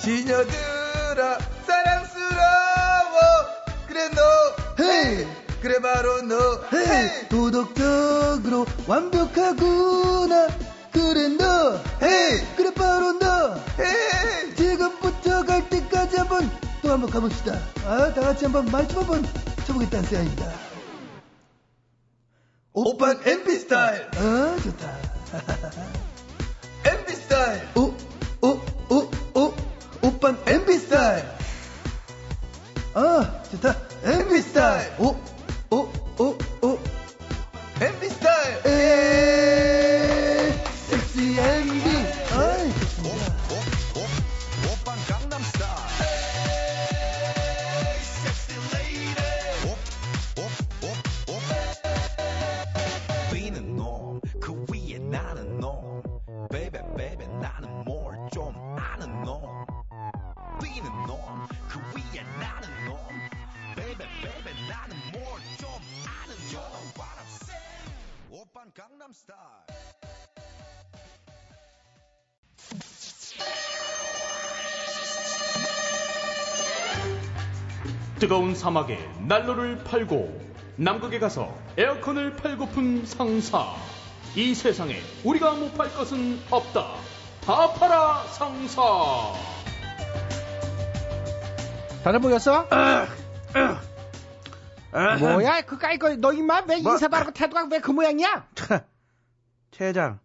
시녀들아 0.00 1.38
사랑스러워 1.66 3.20
그래 3.86 4.08
너 4.14 4.82
헤이 4.82 5.26
그래 5.66 5.80
바로 5.80 6.22
너. 6.22 6.60
헤이. 6.72 7.28
도덕적으로 7.28 8.66
완벽하구나. 8.86 10.46
그래 10.92 11.26
너. 11.36 11.80
헤이. 12.00 12.40
그래 12.56 12.72
바로 12.72 13.18
너. 13.18 13.56
헤이. 13.80 14.54
지금부터 14.54 15.44
갈 15.44 15.68
때까지 15.68 16.18
한번 16.18 16.48
또 16.82 16.92
한번 16.92 17.10
가봅시다. 17.10 17.58
아 17.84 18.14
다같이 18.14 18.44
한번 18.44 18.66
말좀 18.66 18.98
한번 18.98 19.26
쳐보겠다는 19.66 20.08
생각입니다. 20.08 20.52
오빤 22.72 23.20
MB 23.26 23.50
스타일. 23.58 24.08
아 24.14 24.56
좋다. 24.62 24.98
MB 26.92 27.12
스타일. 27.12 27.68
오오오오 27.74 29.54
오빤 30.02 30.40
MB 30.46 30.78
스타일. 30.78 31.24
아 32.94 33.42
좋다. 33.50 33.74
MB 34.04 34.40
스타일. 34.42 34.92
오 35.00 35.25
오 35.70 36.05
뜨거운 78.26 78.56
사막에 78.56 78.98
난로를 79.20 79.84
팔고 79.84 80.36
남극에 80.74 81.20
가서 81.20 81.56
에어컨을 81.78 82.34
팔고픈 82.34 83.06
상사. 83.06 83.76
이 84.34 84.52
세상에 84.52 84.96
우리가 85.22 85.52
못 85.52 85.72
팔 85.76 85.94
것은 85.94 86.40
없다. 86.50 86.96
다 87.42 87.72
팔아 87.74 88.24
상사. 88.32 88.82
다들 92.02 92.18
모였어? 92.18 92.66
뭐야 95.20 95.60
그 95.60 95.78
까이 95.78 95.96
거 95.96 96.08
너 96.16 96.32
임마 96.32 96.64
왜 96.66 96.80
뭐? 96.82 96.94
인사도 96.94 97.14
안 97.14 97.22
하고 97.22 97.30
태도가 97.32 97.68
왜 97.70 97.78
그 97.78 97.92
모양이야? 97.92 98.48
최 99.70 99.84
회장 99.86 100.18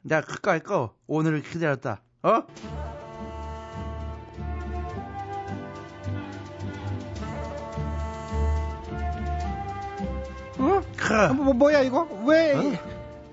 내가 0.00 0.22
그까이 0.22 0.60
거 0.60 0.94
오늘을 1.06 1.42
기다렸다 1.42 2.00
어? 2.22 2.44
응? 11.12 11.44
뭐, 11.44 11.54
뭐야 11.54 11.80
이거? 11.80 12.08
왜 12.26 12.54
이- 12.62 12.78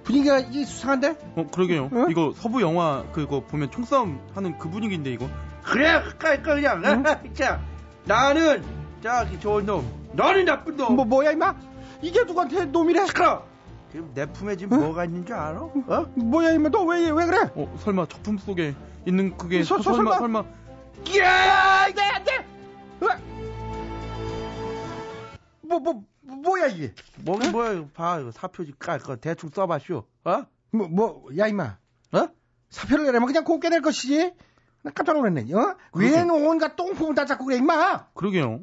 분위기가 0.03 0.39
이 0.39 0.63
수상한데? 0.65 1.15
어, 1.35 1.45
그러게요. 1.53 1.89
이거 2.09 2.33
서부 2.35 2.61
영화 2.61 3.03
그거 3.11 3.41
보면 3.41 3.69
총싸움 3.71 4.19
하는 4.33 4.57
그 4.57 4.69
분위기인데 4.69 5.11
이거. 5.11 5.29
그래 5.63 6.01
거 6.17 6.55
그냥 6.55 6.81
자 7.35 7.59
나는 8.05 8.63
저기 9.03 9.39
좋은 9.39 9.65
놈 9.65 9.85
너는 10.13 10.45
나쁜 10.45 10.75
놈 10.77 10.95
뭐 10.95 11.05
뭐야 11.05 11.31
임마? 11.31 11.53
이게 12.01 12.23
누구한테 12.23 12.65
놈이래? 12.65 13.05
시끄러 13.07 13.43
지금 13.91 14.09
내 14.13 14.25
품에 14.25 14.55
지금 14.55 14.79
뭐가 14.79 15.05
있는 15.05 15.25
줄 15.25 15.35
알아? 15.35 15.59
어? 15.61 16.05
뭐야 16.15 16.51
임마 16.53 16.69
너왜왜 16.69 17.25
그래? 17.25 17.49
어, 17.55 17.77
설마 17.83 18.07
저품 18.07 18.37
속에 18.39 18.73
있는 19.05 19.37
그게 19.37 19.61
서- 19.63 19.77
서- 19.81 19.93
설마 19.93 20.17
설마? 20.17 20.39
야 21.19 21.87
이게 21.87 22.01
안돼! 22.01 22.45
뭐 25.61 25.79
뭐 25.79 26.03
뭐야 26.35 26.67
이게? 26.67 26.93
뭐긴 27.17 27.51
뭐야 27.51 27.73
이거 27.73 27.87
봐 27.93 28.19
이거 28.19 28.31
사표지 28.31 28.73
깔거 28.79 29.17
대충 29.17 29.49
써봐쇼 29.53 30.05
어? 30.25 30.45
뭐 30.71 30.87
뭐야 30.87 31.47
임마? 31.47 31.77
어? 32.13 32.27
사표를 32.69 33.05
내려면 33.05 33.27
그냥 33.27 33.43
곱게 33.43 33.69
낼 33.69 33.81
것이지. 33.81 34.33
나 34.83 34.91
깜짝 34.91 35.13
놀랐네. 35.17 35.51
어? 35.53 35.75
웬 35.93 36.29
온갖 36.29 36.75
똥폼을 36.75 37.15
다 37.15 37.25
잡고 37.25 37.45
그래 37.45 37.57
임마? 37.57 38.07
그러게요. 38.13 38.61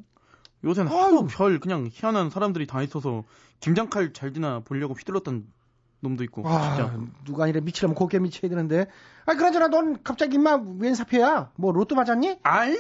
요새는 0.65 0.91
하도 0.91 1.27
별 1.27 1.61
그냥 1.61 1.89
희한한 1.93 2.31
사람들이 2.31 2.67
다 2.67 2.83
있어서 2.83 3.25
김장칼 3.61 4.13
잘 4.13 4.33
지나 4.33 4.61
보려고 4.61 4.95
휘둘렀던 4.95 5.47
놈도 6.01 6.25
있고 6.25 6.43
와, 6.43 6.77
진짜. 6.77 6.97
누가 7.25 7.45
아니라 7.45 7.61
미치려면 7.61 7.95
곱게 7.95 8.19
미쳐야 8.19 8.49
되는데. 8.49 8.87
아, 9.27 9.35
그나저나 9.35 9.69
넌 9.69 10.03
갑자기 10.03 10.37
임마 10.37 10.61
웬 10.79 10.95
사표야? 10.95 11.53
뭐 11.57 11.73
로또 11.73 11.95
맞았니? 11.95 12.39
아니, 12.43 12.77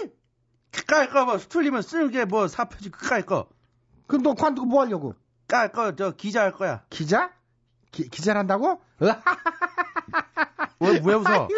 그까이 0.70 1.08
거뭐 1.08 1.38
틀리면 1.38 1.82
쓰는 1.82 2.10
게 2.10 2.24
뭐 2.24 2.48
사표지 2.48 2.90
그까이 2.90 3.22
거. 3.22 3.48
그럼 4.06 4.22
너 4.22 4.34
관두고 4.34 4.66
뭐 4.66 4.82
하려고? 4.82 5.14
까이 5.48 5.70
거저 5.72 6.12
기자 6.12 6.42
할 6.42 6.52
거야. 6.52 6.82
기자? 6.90 7.30
기, 7.92 8.08
기자를 8.08 8.38
한다고? 8.40 8.80
왜, 10.78 11.00
왜 11.02 11.14
웃어? 11.14 11.48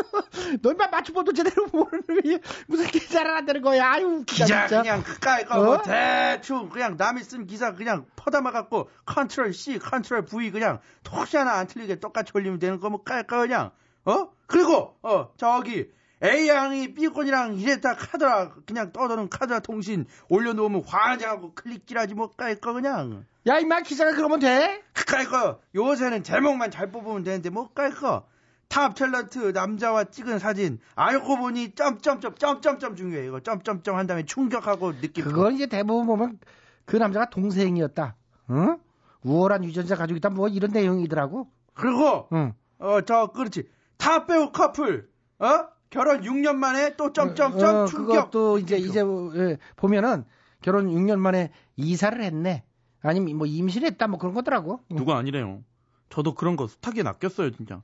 너만 0.62 0.90
맞춤법도 0.90 1.32
제대로 1.32 1.66
모르는 1.72 2.04
왜 2.24 2.38
무슨 2.68 2.86
기자를 2.86 3.34
한다는 3.36 3.62
거야? 3.62 3.90
아유, 3.92 4.22
기자, 4.24 4.44
기자 4.44 4.66
진짜. 4.68 4.82
그냥 4.82 5.02
그까이 5.02 5.44
거 5.44 5.58
어? 5.58 5.64
뭐 5.64 5.82
대충 5.82 6.68
그냥 6.68 6.96
남이 6.96 7.22
쓴 7.24 7.46
기사 7.46 7.72
그냥 7.74 8.06
퍼담아 8.16 8.52
갖고 8.52 8.88
control 9.06 9.52
C, 9.52 9.78
control 9.80 10.24
V 10.26 10.50
그냥 10.52 10.78
토씨 11.10 11.36
하나 11.36 11.54
안 11.54 11.66
틀리게 11.66 11.96
똑같이 11.98 12.30
올리면 12.34 12.58
되는 12.60 12.78
거 12.78 12.88
뭐 12.88 13.02
깔까 13.02 13.38
그냥 13.40 13.72
어? 14.04 14.30
그리고 14.46 14.96
어 15.02 15.32
저기 15.36 15.90
A 16.22 16.48
양이 16.48 16.94
B군이랑 16.94 17.54
이랬다 17.54 17.94
카더라 17.94 18.54
그냥 18.66 18.92
떠도는 18.92 19.28
카더라 19.28 19.60
통신 19.60 20.06
올려놓으면 20.28 20.82
환장하고 20.84 21.54
클릭질하지 21.54 22.14
뭐 22.14 22.30
깔까 22.30 22.72
그냥 22.72 23.24
야, 23.46 23.58
임마 23.58 23.82
기자가 23.82 24.14
그러면 24.14 24.40
돼? 24.40 24.82
그까이 24.92 25.24
거 25.26 25.60
요새는 25.74 26.24
제목만 26.24 26.70
잘 26.70 26.90
뽑으면 26.90 27.22
되는데 27.22 27.50
뭐 27.50 27.72
깔까 27.72 28.24
top 28.68 28.94
탤런트 28.94 29.52
남자와 29.52 30.04
찍은 30.04 30.38
사진 30.38 30.78
알고 30.94 31.38
보니 31.38 31.74
점점점 31.74 32.34
점점점 32.36 32.96
중요해 32.96 33.26
이거 33.26 33.40
점점점 33.40 33.96
한 33.96 34.06
다음에 34.06 34.24
충격하고 34.24 35.00
느낌 35.00 35.24
그건 35.24 35.54
이제 35.54 35.66
대부분 35.66 36.06
보면 36.06 36.38
그 36.84 36.96
남자가 36.96 37.30
동생이었다. 37.30 38.16
응? 38.50 38.78
우월한 39.22 39.64
유전자 39.64 39.94
가지고 39.94 40.16
있다. 40.16 40.30
뭐 40.30 40.48
이런 40.48 40.70
내용이더라고. 40.70 41.48
그리고 41.74 42.28
응. 42.32 42.54
어저 42.78 43.28
그렇지 43.28 43.68
top 43.96 44.26
배우 44.26 44.52
커플 44.52 45.08
어 45.38 45.77
결혼 45.90 46.20
6년 46.20 46.56
만에 46.56 46.96
또 46.96 47.12
점점점 47.12 47.74
어, 47.74 47.86
충격. 47.86 48.30
그것도 48.30 48.58
이제 48.58 48.76
이제 48.76 49.00
예, 49.00 49.58
보면은 49.76 50.24
결혼 50.60 50.88
6년 50.88 51.18
만에 51.18 51.50
이사를 51.76 52.22
했네. 52.22 52.64
아니면 53.02 53.36
뭐 53.36 53.46
임신했다 53.46 54.06
뭐 54.08 54.18
그런 54.18 54.34
거더라고. 54.34 54.80
누가 54.90 55.16
아니래요. 55.16 55.62
저도 56.10 56.34
그런 56.34 56.56
거 56.56 56.66
숱하게 56.66 57.02
낚였어요 57.02 57.50
진짜. 57.50 57.82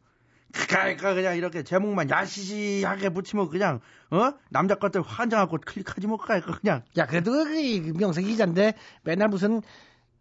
그러니까 0.52 1.14
그냥 1.14 1.36
이렇게 1.36 1.62
제목만 1.64 2.10
야시시하게 2.10 3.08
붙이면 3.10 3.48
그냥 3.48 3.80
어? 4.10 4.32
남자 4.50 4.76
것들 4.76 5.02
환장하고 5.02 5.58
클릭하지 5.64 6.06
뭐 6.06 6.16
깔까 6.16 6.58
그냥. 6.58 6.82
야 6.96 7.06
그래도 7.06 7.32
그 7.32 7.92
명색이 7.96 8.24
기자인데 8.24 8.74
맨날 9.02 9.28
무슨 9.28 9.62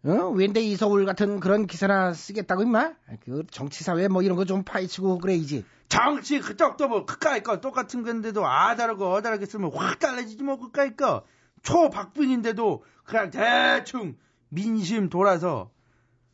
어? 0.04 0.28
웬데 0.28 0.60
이 0.60 0.76
서울 0.76 1.06
같은 1.06 1.40
그런 1.40 1.66
기사나 1.66 2.12
쓰겠다고 2.12 2.62
임마? 2.62 2.92
그 3.24 3.44
정치 3.50 3.84
사회 3.84 4.06
뭐 4.08 4.22
이런 4.22 4.36
거 4.36 4.44
좀 4.44 4.62
파헤치고 4.62 5.18
그래야지. 5.18 5.64
정치 5.88 6.40
그쪽도 6.40 6.88
뭐 6.88 7.06
그까이 7.06 7.42
거 7.42 7.60
똑같은 7.60 8.02
건데도 8.02 8.46
아 8.46 8.74
다르고 8.76 9.06
어 9.12 9.20
다르게 9.22 9.46
쓰면 9.46 9.70
확 9.74 9.98
달라지지 9.98 10.42
뭐 10.42 10.58
그까이 10.58 10.96
거 10.96 11.22
초박빙인데도 11.62 12.84
그냥 13.04 13.30
대충 13.30 14.16
민심 14.48 15.08
돌아서 15.08 15.70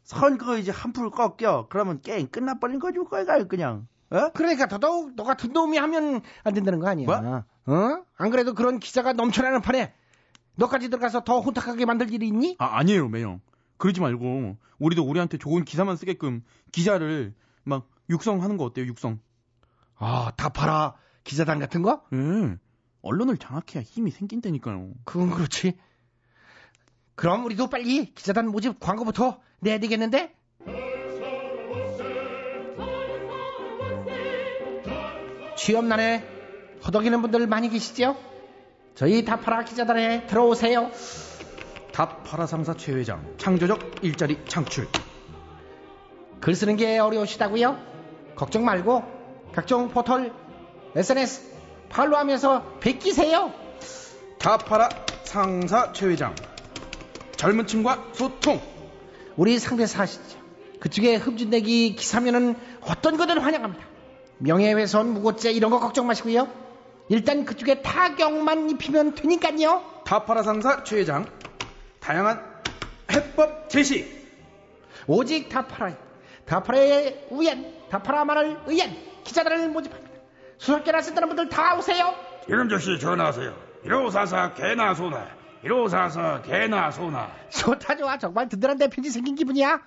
선거 0.02 0.56
이제 0.56 0.70
한풀 0.72 1.11
꺾여 1.11 1.66
그러면 1.70 2.00
게임 2.00 2.28
끝나버린 2.28 2.78
거지 2.80 2.98
그까이 2.98 3.24
그냥 3.48 3.87
어? 4.11 4.30
그러니까 4.33 4.66
더더욱 4.66 5.12
너 5.14 5.22
같은 5.22 5.52
놈이 5.52 5.78
하면 5.78 6.20
안 6.42 6.54
된다는 6.54 6.80
거 6.80 6.88
아니야. 6.88 7.06
뭐? 7.06 7.44
어? 7.66 8.02
안 8.16 8.30
그래도 8.30 8.54
그런 8.54 8.80
기사가 8.80 9.12
넘쳐나는 9.12 9.61
판에 9.61 9.94
너까지 10.56 10.88
들어가서 10.88 11.20
더 11.22 11.40
혼탁하게 11.40 11.85
만들 11.87 12.12
일이 12.12 12.26
있니? 12.28 12.56
아 12.59 12.78
아니에요 12.78 13.09
매형 13.09 13.40
그러지 13.81 14.01
말고 14.01 14.59
우리도 14.79 15.03
우리한테 15.03 15.38
좋은 15.38 15.64
기사만 15.64 15.97
쓰게끔 15.97 16.45
기자를 16.71 17.35
막 17.64 17.88
육성하는 18.11 18.57
거 18.57 18.64
어때요 18.64 18.87
육성 18.87 19.19
아, 19.97 20.33
다 20.37 20.49
팔아. 20.51 20.95
기자단 21.25 21.59
같은 21.59 21.83
거? 21.83 22.03
예 22.12 22.57
언론을 23.03 23.37
장악해야 23.38 23.83
힘이 23.83 24.11
생긴다니까요 24.12 24.93
그건 25.05 25.31
그렇지. 25.31 25.77
그럼 27.14 27.45
우리도 27.45 27.69
빨리 27.69 28.14
기자단 28.14 28.49
모집 28.49 28.79
광고부터 28.81 29.40
내야 29.61 29.79
되겠는데? 29.79 30.35
취업난에 35.57 36.27
허덕이는 36.87 37.21
분들 37.21 37.47
많이 37.47 37.69
계시죠? 37.69 38.16
저희 38.95 39.25
다파라 39.25 39.64
기자단에 39.64 40.27
들어오세요. 40.27 40.90
다파라 41.92 42.46
상사 42.46 42.74
최 42.74 42.92
회장 42.92 43.35
창조적 43.38 43.96
일자리 44.03 44.38
창출 44.46 44.88
글 46.40 46.55
쓰는 46.55 46.76
게 46.76 46.98
어려우시다고요? 46.98 47.76
걱정 48.35 48.64
말고 48.64 49.05
각종 49.53 49.90
포털, 49.90 50.33
SNS 50.96 51.50
팔로우하면서 51.90 52.79
베끼세요. 52.81 53.53
다파라 54.38 54.88
상사 55.24 55.92
최 55.92 56.07
회장 56.07 56.35
젊은 57.37 57.66
층과 57.66 58.11
소통 58.12 58.61
우리 59.37 59.59
상대사 59.59 60.03
아시죠? 60.03 60.38
그쪽에 60.79 61.16
흠진내기 61.16 61.94
기사면은 61.96 62.57
어떤 62.81 63.16
거든 63.16 63.38
환영합니다. 63.38 63.85
명예훼손, 64.38 65.12
무고죄 65.12 65.53
이런 65.53 65.70
거 65.70 65.79
걱정 65.79 66.07
마시고요. 66.07 66.48
일단 67.11 67.44
그쪽에 67.44 67.83
타격만 67.83 68.70
입히면 68.70 69.14
되니까요. 69.14 69.83
다파라 70.05 70.42
상사 70.42 70.85
최 70.85 70.96
회장 70.96 71.26
다양한 72.00 72.62
해법 73.10 73.68
제시 73.68 74.18
오직 75.06 75.48
다파라, 75.48 75.94
다파라의 76.44 77.28
우연, 77.30 77.88
다파라만을 77.90 78.62
의연 78.66 78.96
기자들을 79.24 79.68
모집합니다. 79.68 80.10
수석계나 80.58 81.00
쓴다는 81.00 81.28
분들 81.28 81.48
다 81.48 81.76
오세요. 81.76 82.14
이름저씨 82.48 82.98
전화하세요. 82.98 83.70
1544 83.84 84.54
개나 84.54 84.94
소나. 84.94 85.28
1544 85.62 86.42
개나 86.42 86.90
소나. 86.90 87.30
좋다 87.50 87.96
좋아 87.96 88.18
정말 88.18 88.48
든든한 88.48 88.78
대편지 88.78 89.10
생긴 89.10 89.34
기분이야. 89.34 89.80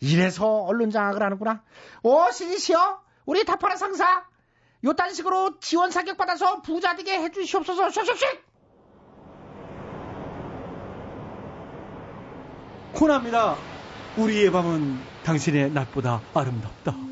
이래서 0.00 0.46
언론 0.64 0.90
장악을 0.90 1.22
하는구나. 1.22 1.62
오 2.02 2.30
신이시여 2.30 3.00
우리 3.24 3.44
다파라 3.44 3.76
상사 3.76 4.24
요딴 4.84 5.14
식으로 5.14 5.60
지원 5.60 5.90
사격 5.90 6.16
받아서 6.16 6.60
부자 6.62 6.96
되게 6.96 7.18
해주시옵소서 7.20 7.88
슉슉슉. 7.88 8.38
코나입니다. 12.92 13.56
우리의 14.16 14.50
밤은 14.50 14.98
당신의 15.24 15.70
낮보다 15.70 16.20
아름답다. 16.34 17.11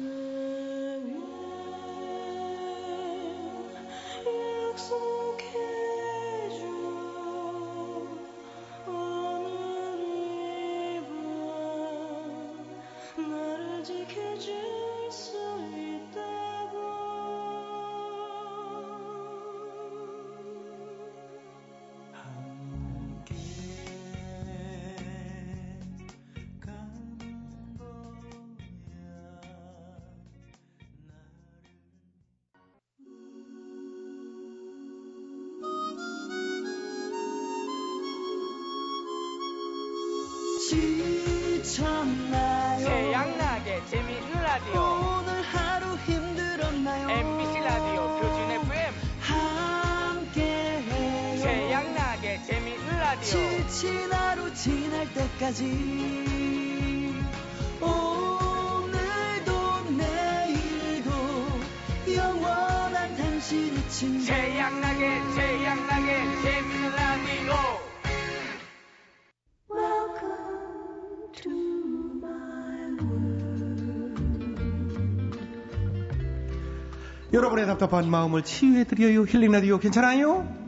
때까지. 55.41 55.65
오늘도 57.81 59.51
내일도 59.97 61.11
영원한 62.15 63.17
당신의 63.17 63.89
친구. 63.89 64.27
태양나게 64.27 65.21
태양나게 65.35 66.25
재미있는 66.43 66.91
라디오 66.91 67.55
Welcome 69.73 71.33
to 71.33 71.51
my 72.23 72.99
여러분의 77.33 77.67
답답한 77.67 78.11
마음을 78.11 78.43
치유해드려요. 78.43 79.25
힐링 79.25 79.53
라디오 79.53 79.79
괜찮아요? 79.79 80.60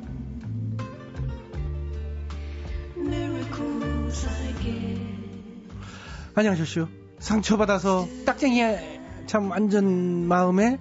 안녕하십시오. 6.34 6.88
상처받아서 7.18 8.08
딱쟁이에 8.24 9.00
참 9.26 9.52
안전 9.52 10.26
마음에 10.26 10.78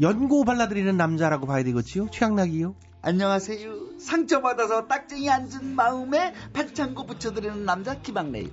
연고 0.00 0.44
발라드리는 0.44 0.96
남자라고 0.96 1.46
봐야 1.46 1.62
되겠지요? 1.62 2.08
최양락이요. 2.10 2.74
안녕하세요. 3.02 3.98
상처받아서 3.98 4.86
딱쟁이 4.86 5.28
앉은 5.28 5.74
마음에 5.74 6.32
반창고 6.52 7.04
붙여드리는 7.04 7.64
남자 7.64 8.00
김학래요. 8.00 8.48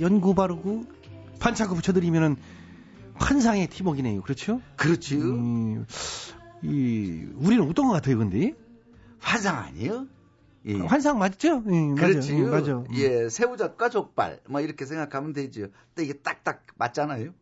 연고 0.00 0.34
바르고 0.34 0.84
반창고 1.40 1.74
붙여드리면은 1.76 2.36
환상의 3.14 3.68
팀워크네요. 3.68 4.22
그렇죠? 4.22 4.60
그렇지요. 4.76 5.20
음, 5.22 5.86
이 6.62 7.24
우리는 7.36 7.66
어떤 7.68 7.86
것 7.86 7.92
같아요, 7.92 8.18
근데? 8.18 8.52
환상 9.20 9.56
아니에요? 9.56 10.06
예. 10.66 10.78
환상 10.78 11.18
맞죠? 11.18 11.62
예. 11.66 11.70
맞아요. 12.00 12.20
음, 12.30 12.50
맞아. 12.50 12.72
음. 12.78 12.86
예, 12.94 13.28
새우젓과 13.28 13.90
족발 13.90 14.40
뭐 14.48 14.60
이렇게 14.60 14.86
생각하면 14.86 15.32
되죠. 15.32 15.66
또 15.94 16.02
이게 16.02 16.14
딱딱 16.14 16.66
맞잖아요. 16.76 17.32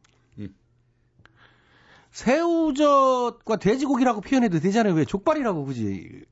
새우젓과 2.11 3.57
돼지고기라고 3.57 4.21
표현해도 4.21 4.61
되잖아요. 4.61 4.95
왜 4.95 5.05
족발이라고 5.05 5.65
그지? 5.65 6.25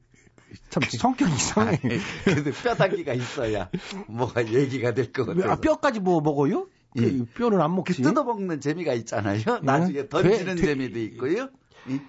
참 0.68 0.82
성격 0.90 1.30
이상해. 1.30 1.78
그래도 2.24 2.50
뼈다귀가 2.52 3.14
있어야 3.14 3.70
뭐가 4.08 4.46
얘기가 4.52 4.92
될것 4.92 5.28
왜, 5.28 5.34
같아요. 5.36 5.52
아, 5.52 5.56
뼈까지 5.56 6.00
뭐 6.00 6.20
먹어요? 6.20 6.66
그 6.96 7.04
예. 7.04 7.24
뼈는 7.34 7.60
안그 7.60 7.76
먹지. 7.76 8.02
뜯어먹는 8.02 8.60
재미가 8.60 8.92
있잖아요. 8.94 9.40
나중에 9.62 10.08
던지는 10.08 10.56
돼- 10.56 10.62
재미도 10.62 10.98
있고요. 11.00 11.48
예. 11.88 12.00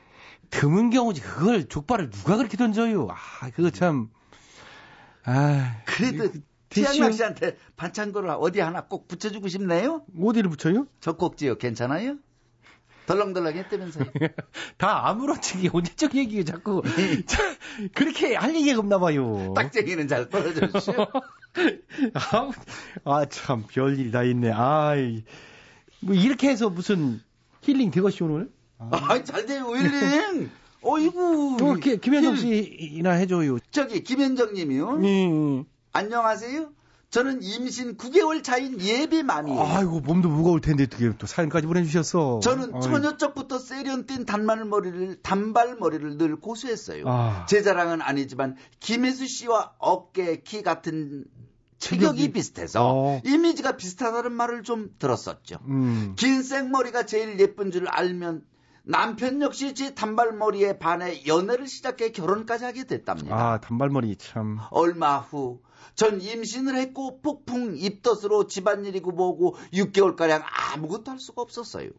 드문 0.49 0.89
경우지 0.89 1.21
그걸 1.21 1.65
족발을 1.65 2.09
누가 2.09 2.35
그렇게 2.35 2.57
던져요? 2.57 3.07
아, 3.09 3.49
그거 3.51 3.69
참. 3.69 4.09
아, 5.25 5.81
그래도. 5.85 6.29
최양락 6.71 7.13
씨한테 7.13 7.57
반창고를 7.75 8.29
어디 8.29 8.61
하나 8.61 8.85
꼭 8.85 9.07
붙여주고 9.09 9.49
싶네요. 9.49 10.03
어디를 10.17 10.49
붙여요? 10.49 10.87
젖꼭지요. 11.01 11.57
괜찮아요? 11.57 12.15
덜렁덜렁 13.07 13.55
했다면서요. 13.57 14.05
다 14.77 15.09
아무렇지 15.09 15.69
언제적 15.73 16.15
얘기예요, 16.15 16.45
자꾸. 16.45 16.81
자, 17.25 17.39
그렇게 17.93 18.35
할 18.35 18.55
얘기가 18.55 18.79
없나 18.79 18.99
봐요. 18.99 19.53
딱쟁이는 19.53 20.07
잘 20.07 20.29
떨어졌죠. 20.29 20.93
아우, 22.31 22.51
아, 23.03 23.25
참, 23.25 23.65
별일이 23.67 24.11
다 24.11 24.23
있네. 24.23 24.51
아이. 24.53 25.25
뭐, 25.99 26.15
이렇게 26.15 26.47
해서 26.49 26.69
무슨 26.69 27.21
힐링 27.61 27.91
되겠시, 27.91 28.23
오늘? 28.23 28.49
아, 28.79 29.21
잘 29.23 29.45
돼요, 29.45 29.67
윌링. 29.67 30.49
어이구. 30.83 31.57
또, 31.59 31.73
기- 31.75 31.97
김현정 31.99 32.35
씨나 32.35 33.11
해줘요. 33.11 33.59
저기, 33.71 34.03
김현정 34.03 34.53
님이요. 34.53 34.89
음. 34.95 35.63
안녕하세요. 35.93 36.69
저는 37.11 37.43
임신 37.43 37.97
9개월 37.97 38.41
차인 38.41 38.79
예비맘이에요. 38.79 39.59
아이고, 39.61 39.99
몸도 39.99 40.29
무거울 40.29 40.61
텐데, 40.61 40.83
어떻게 40.85 41.11
또 41.17 41.27
사연까지 41.27 41.67
보내주셨어. 41.67 42.39
저는 42.41 42.73
아이. 42.75 42.81
처녀적부터 42.81 43.59
세련된 43.59 44.25
단발 44.25 44.63
머리를 44.63 45.17
단발 45.21 45.75
머리를 45.75 46.17
늘 46.17 46.37
고수했어요. 46.37 47.03
아. 47.07 47.45
제 47.49 47.61
자랑은 47.63 48.01
아니지만 48.01 48.55
김혜수 48.79 49.27
씨와 49.27 49.73
어깨 49.77 50.41
키 50.41 50.61
같은 50.63 51.25
체격이 51.79 52.01
체격이. 52.19 52.31
비슷해서 52.31 52.79
어. 52.93 53.21
이미지가 53.25 53.75
비슷하다는 53.75 54.31
말을 54.31 54.63
좀 54.63 54.91
들었었죠. 54.97 55.57
음. 55.67 56.13
긴 56.15 56.43
생머리가 56.43 57.05
제일 57.05 57.37
예쁜 57.39 57.71
줄 57.71 57.89
알면 57.89 58.43
남편 58.83 59.41
역시 59.41 59.73
제 59.73 59.93
단발머리에 59.93 60.79
반해 60.79 61.25
연애를 61.27 61.67
시작해 61.67 62.11
결혼까지 62.11 62.65
하게 62.65 62.85
됐답니다. 62.85 63.35
아, 63.35 63.59
단발머리 63.59 64.15
참. 64.17 64.59
얼마 64.71 65.17
후 65.19 65.61
전 65.95 66.21
임신을 66.21 66.75
했고 66.75 67.21
폭풍 67.21 67.75
입덧으로 67.77 68.47
집안일이고 68.47 69.11
뭐고 69.11 69.55
6개월가량 69.73 70.43
아무것도 70.73 71.11
할 71.11 71.19
수가 71.19 71.41
없었어요. 71.41 71.89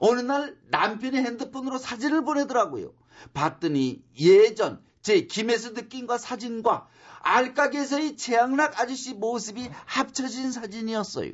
어느 0.00 0.20
날 0.20 0.56
남편이 0.70 1.16
핸드폰으로 1.16 1.78
사진을 1.78 2.24
보내더라고요. 2.24 2.92
봤더니 3.32 4.02
예전 4.20 4.82
제 5.02 5.22
김혜수 5.22 5.72
느낌과 5.72 6.18
사진과 6.18 6.88
알까기에서의 7.20 8.16
최양락 8.16 8.80
아저씨 8.80 9.14
모습이 9.14 9.68
합쳐진 9.86 10.52
사진이었어요. 10.52 11.32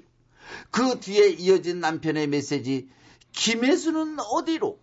그 0.71 1.01
뒤에 1.01 1.29
이어진 1.31 1.81
남편의 1.81 2.27
메시지 2.29 2.89
김혜수는 3.33 4.19
어디로? 4.21 4.79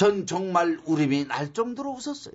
전 0.00 0.24
정말 0.24 0.80
울음이 0.86 1.26
날 1.28 1.52
정도로 1.52 1.90
웃었어요. 1.90 2.32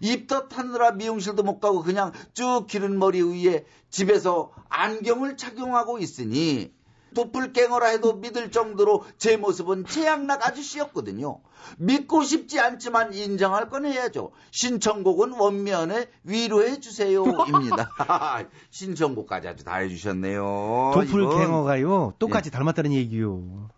입덧 0.00 0.48
하느라 0.58 0.90
미용실도 0.90 1.44
못 1.44 1.60
가고 1.60 1.84
그냥 1.84 2.10
쭉 2.32 2.66
기른 2.66 2.98
머리 2.98 3.22
위에 3.22 3.64
집에서 3.88 4.50
안경을 4.68 5.36
착용하고 5.36 6.00
있으니 6.00 6.72
도플갱어라 7.14 7.86
해도 7.90 8.14
믿을 8.14 8.50
정도로 8.50 9.04
제 9.16 9.36
모습은 9.36 9.84
최양락 9.86 10.44
아저씨였거든요. 10.44 11.38
믿고 11.78 12.24
싶지 12.24 12.58
않지만 12.58 13.14
인정할 13.14 13.68
건 13.68 13.86
해야죠. 13.86 14.32
신청곡은 14.50 15.34
원면에 15.34 16.08
위로해 16.24 16.80
주세요입니다. 16.80 17.90
신청곡까지 18.70 19.46
아주 19.46 19.62
다 19.62 19.76
해주셨네요. 19.76 20.90
도플갱어가요, 20.94 22.14
똑같이 22.18 22.50
닮았다는 22.50 22.92
얘기요. 22.92 23.70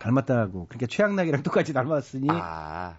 닮았다고. 0.00 0.66
그러니까 0.68 0.86
최양락이랑 0.88 1.42
똑같이 1.44 1.72
닮았으니, 1.72 2.26
아, 2.30 2.96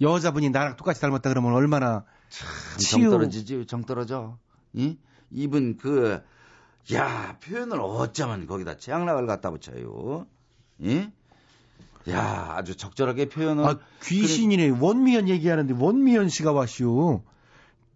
여자분이 0.00 0.50
나랑 0.50 0.76
똑같이 0.76 1.00
닮았다 1.00 1.28
그러면 1.30 1.54
얼마나 1.54 2.04
정 2.28 3.00
치유. 3.00 3.10
떨어지지, 3.10 3.66
정 3.66 3.82
떨어져. 3.84 4.38
이? 4.72 4.96
이분 5.30 5.76
그, 5.76 6.22
야, 6.92 7.36
표현을 7.42 7.80
어쩌면 7.80 8.46
거기다 8.46 8.76
최양락을 8.76 9.26
갖다 9.26 9.50
붙여요. 9.50 10.26
이? 10.78 11.08
야, 12.10 12.54
아주 12.56 12.76
적절하게 12.76 13.28
표현을. 13.30 13.64
아, 13.64 13.78
귀신이네. 14.02 14.78
원미연 14.80 15.28
얘기하는데 15.28 15.74
원미연 15.76 16.28
씨가 16.28 16.52
왔슈. 16.52 17.22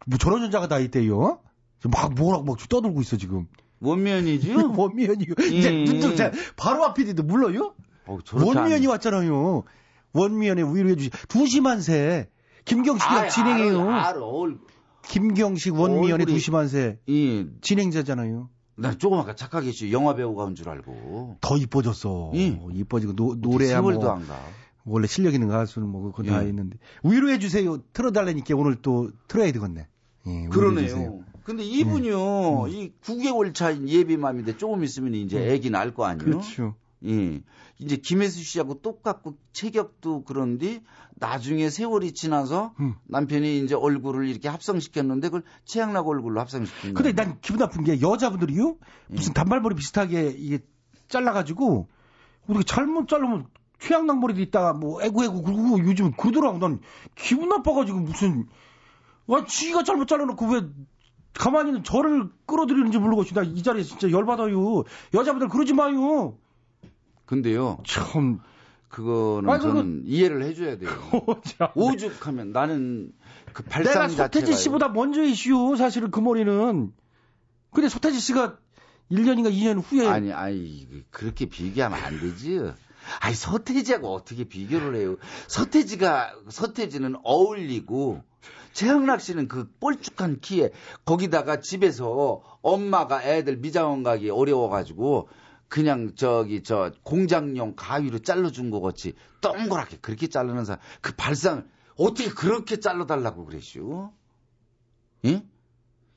뭐 0.06 0.18
저런 0.18 0.42
여자가 0.44 0.66
다 0.68 0.78
있대요. 0.78 1.40
막 1.84 2.14
뭐라고 2.14 2.44
막 2.44 2.56
떠들고 2.68 3.02
있어 3.02 3.18
지금. 3.18 3.46
원미연이지요? 3.80 4.72
원미연이요. 4.74 5.34
예. 5.42 5.46
이제 5.46 5.70
눈 5.84 6.00
좀 6.00 6.16
자, 6.16 6.32
바로 6.56 6.84
앞이는데 6.86 7.22
물러요? 7.22 7.74
어, 8.08 8.18
원미연이 8.32 8.86
안- 8.86 8.90
왔잖아요. 8.92 9.64
원미연의 10.12 10.74
위로해 10.74 10.96
주시. 10.96 11.10
두시만 11.28 11.80
세. 11.82 12.28
김경식이랑 12.64 13.24
아, 13.24 13.28
진행해요. 13.28 13.82
알아, 13.82 14.08
알아. 14.08 14.20
얼- 14.24 14.58
김경식 15.02 15.74
원미연의 15.74 16.26
얼굴이- 16.26 16.28
두시만세 16.34 16.98
이, 17.06 17.46
진행자잖아요. 17.62 18.50
나 18.76 18.96
조금 18.96 19.18
아까 19.18 19.34
착하게 19.34 19.72
씨 19.72 19.90
영화 19.92 20.14
배우가 20.14 20.44
온 20.44 20.54
줄 20.54 20.68
알고. 20.68 21.36
더 21.40 21.56
이뻐졌어. 21.56 22.32
예. 22.34 22.60
이뻐지고 22.72 23.14
노, 23.14 23.34
노래야 23.34 23.80
뭐 23.80 23.92
안 23.92 24.26
가. 24.26 24.38
원래 24.84 25.06
실력 25.06 25.34
있는 25.34 25.48
가수는 25.48 25.88
뭐 25.88 26.10
그건 26.12 26.26
다 26.26 26.44
예. 26.44 26.48
있는데 26.48 26.78
위로해 27.02 27.38
주세요. 27.38 27.78
틀어달라니까 27.92 28.54
오늘 28.56 28.76
또 28.76 29.10
틀어야 29.28 29.50
되겠네. 29.52 29.86
예. 30.26 30.48
그러네요. 30.48 31.20
근데 31.44 31.62
이분이요, 31.64 32.66
이 32.68 32.92
9개월 33.02 33.54
차인 33.54 33.88
예비맘인데 33.88 34.58
조금 34.58 34.84
있으면 34.84 35.14
이제 35.14 35.38
애기 35.50 35.70
낳을 35.70 35.94
거 35.94 36.04
아니에요? 36.04 36.24
그렇죠. 36.24 36.74
예. 37.06 37.42
이제 37.78 37.96
김혜수 37.96 38.42
씨하고 38.42 38.80
똑같고 38.80 39.36
체격도 39.52 40.24
그런데 40.24 40.82
나중에 41.14 41.70
세월이 41.70 42.12
지나서 42.12 42.74
음. 42.80 42.94
남편이 43.04 43.60
이제 43.60 43.74
얼굴을 43.74 44.26
이렇게 44.26 44.48
합성시켰는데 44.48 45.28
그걸 45.28 45.42
최양락 45.64 46.08
얼굴로 46.08 46.40
합성시킨 46.40 46.94
근데 46.94 47.12
거예요. 47.12 47.14
난 47.14 47.38
기분 47.40 47.58
나쁜 47.58 47.84
게 47.84 48.00
여자분들이요 48.00 48.76
예. 49.10 49.14
무슨 49.14 49.32
단발머리 49.32 49.76
비슷하게 49.76 50.34
이게 50.36 50.58
잘라가지고 51.08 51.88
우리가 52.48 52.64
잘못 52.66 53.08
자르면 53.08 53.46
최양락 53.78 54.18
머리도 54.18 54.40
있다가 54.40 54.72
뭐 54.72 55.00
애구애구 55.02 55.42
그러고 55.42 55.78
요즘 55.80 56.12
그러더라고 56.12 56.58
난 56.58 56.80
기분 57.14 57.48
나빠가지고 57.48 58.00
무슨 58.00 58.48
와 59.26 59.44
지가 59.44 59.84
잘못 59.84 60.08
잘라놓고 60.08 60.46
왜 60.46 60.62
가만히 61.34 61.70
있는 61.70 61.84
저를 61.84 62.28
끌어들이는지 62.46 62.98
모르겠어 62.98 63.34
나이 63.34 63.62
자리에 63.62 63.84
진짜 63.84 64.10
열받아요 64.10 64.82
여자분들 65.14 65.48
그러지 65.48 65.74
마요 65.74 66.36
근데요, 67.28 67.76
참 67.86 68.40
그거는 68.88 69.50
아니, 69.50 69.62
저는 69.62 70.02
이해를 70.06 70.42
해줘야 70.44 70.78
돼요. 70.78 70.88
오죽하면 71.76 72.52
나는 72.52 73.12
그 73.52 73.62
발상 73.64 73.92
내가 73.92 74.08
자체가 74.08 74.46
소태지 74.46 74.62
씨보다 74.62 74.88
먼저 74.88 75.22
이슈 75.22 75.76
사실은 75.76 76.10
그 76.10 76.20
머리는 76.20 76.90
근데 77.70 77.88
소태지 77.90 78.18
씨가 78.18 78.56
1년인가 79.12 79.52
2년 79.52 79.82
후에 79.84 80.06
아니, 80.08 80.32
아니, 80.32 80.88
그- 80.90 81.04
그렇게 81.10 81.44
비교하면 81.46 81.98
안 82.02 82.18
되지. 82.18 82.60
아니, 83.20 83.34
서태지하고 83.34 84.10
어떻게 84.14 84.44
비교를 84.44 84.96
해요? 84.96 85.16
서태지가, 85.48 86.32
서태지는 86.48 87.16
어울리고, 87.22 88.22
최양락 88.72 89.20
씨는 89.20 89.48
그 89.48 89.70
뻘쭉한 89.80 90.40
키에, 90.40 90.70
거기다가 91.04 91.60
집에서 91.60 92.42
엄마가 92.62 93.22
애들 93.22 93.58
미장원 93.58 94.02
가기 94.02 94.28
어려워가지고, 94.30 95.28
그냥 95.68 96.12
저기, 96.16 96.62
저, 96.62 96.92
공장용 97.02 97.74
가위로 97.76 98.20
잘라준 98.20 98.70
거 98.70 98.80
같이, 98.80 99.14
동그랗게 99.40 99.98
그렇게 100.00 100.26
자르는 100.26 100.64
사람, 100.64 100.80
그 101.00 101.14
발상을, 101.14 101.66
어떻게 101.96 102.30
그렇게 102.30 102.80
잘라달라고 102.80 103.44
그랬슈? 103.44 104.10
예? 105.24 105.44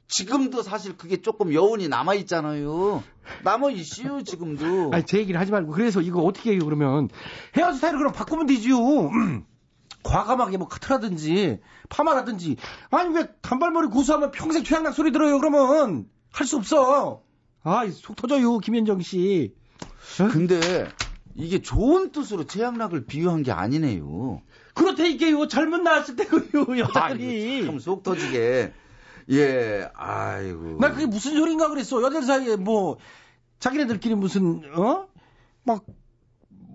지금도 0.08 0.62
사실 0.62 0.98
그게 0.98 1.22
조금 1.22 1.54
여운이 1.54 1.88
남아 1.88 2.16
있잖아요. 2.16 3.02
남아 3.44 3.72
있어요, 3.72 4.24
지금도. 4.24 4.92
아니 4.94 5.06
제 5.06 5.18
얘기를 5.20 5.40
하지 5.40 5.52
말고 5.52 5.72
그래서 5.72 6.02
이거 6.02 6.22
어떻게 6.22 6.52
해요 6.52 6.60
그러면 6.66 7.08
헤어 7.56 7.72
스타일을 7.72 7.98
그럼 7.98 8.12
바꾸면 8.12 8.46
되지요 8.46 8.78
과감하게 10.04 10.58
뭐 10.58 10.68
카트라든지 10.68 11.60
파마라든지 11.90 12.58
아니 12.90 13.16
왜 13.16 13.28
단발머리 13.42 13.88
고수하면 13.88 14.32
평생 14.32 14.64
최양락 14.64 14.94
소리 14.94 15.12
들어요 15.12 15.40
그러면 15.40 16.10
할 16.32 16.46
수 16.46 16.58
없어 16.58 17.22
아 17.64 17.86
속 17.92 18.16
터져요 18.16 18.58
김현정 18.60 19.02
씨 19.02 19.54
근데 20.32 20.60
이게 21.36 21.62
좋은 21.62 22.12
뜻으로 22.12 22.46
최양락을 22.46 23.06
비유한 23.06 23.42
게 23.44 23.52
아니네요. 23.54 24.42
그렇다니까요. 24.74 25.48
젊은 25.48 25.84
나왔을 25.84 26.16
때고요, 26.18 26.78
여자들이. 26.80 27.66
참 27.66 27.80
속 27.80 28.04
터지게. 28.04 28.74
예, 29.30 29.90
아이고. 29.94 30.78
나 30.82 30.92
그게 30.92 31.06
무슨 31.06 31.36
소린가 31.38 31.70
그랬어. 31.70 32.02
여자들 32.02 32.24
사이에 32.24 32.56
뭐, 32.58 32.98
자기네들끼리 33.60 34.16
무슨, 34.16 34.62
어? 34.76 35.08
막, 35.64 35.86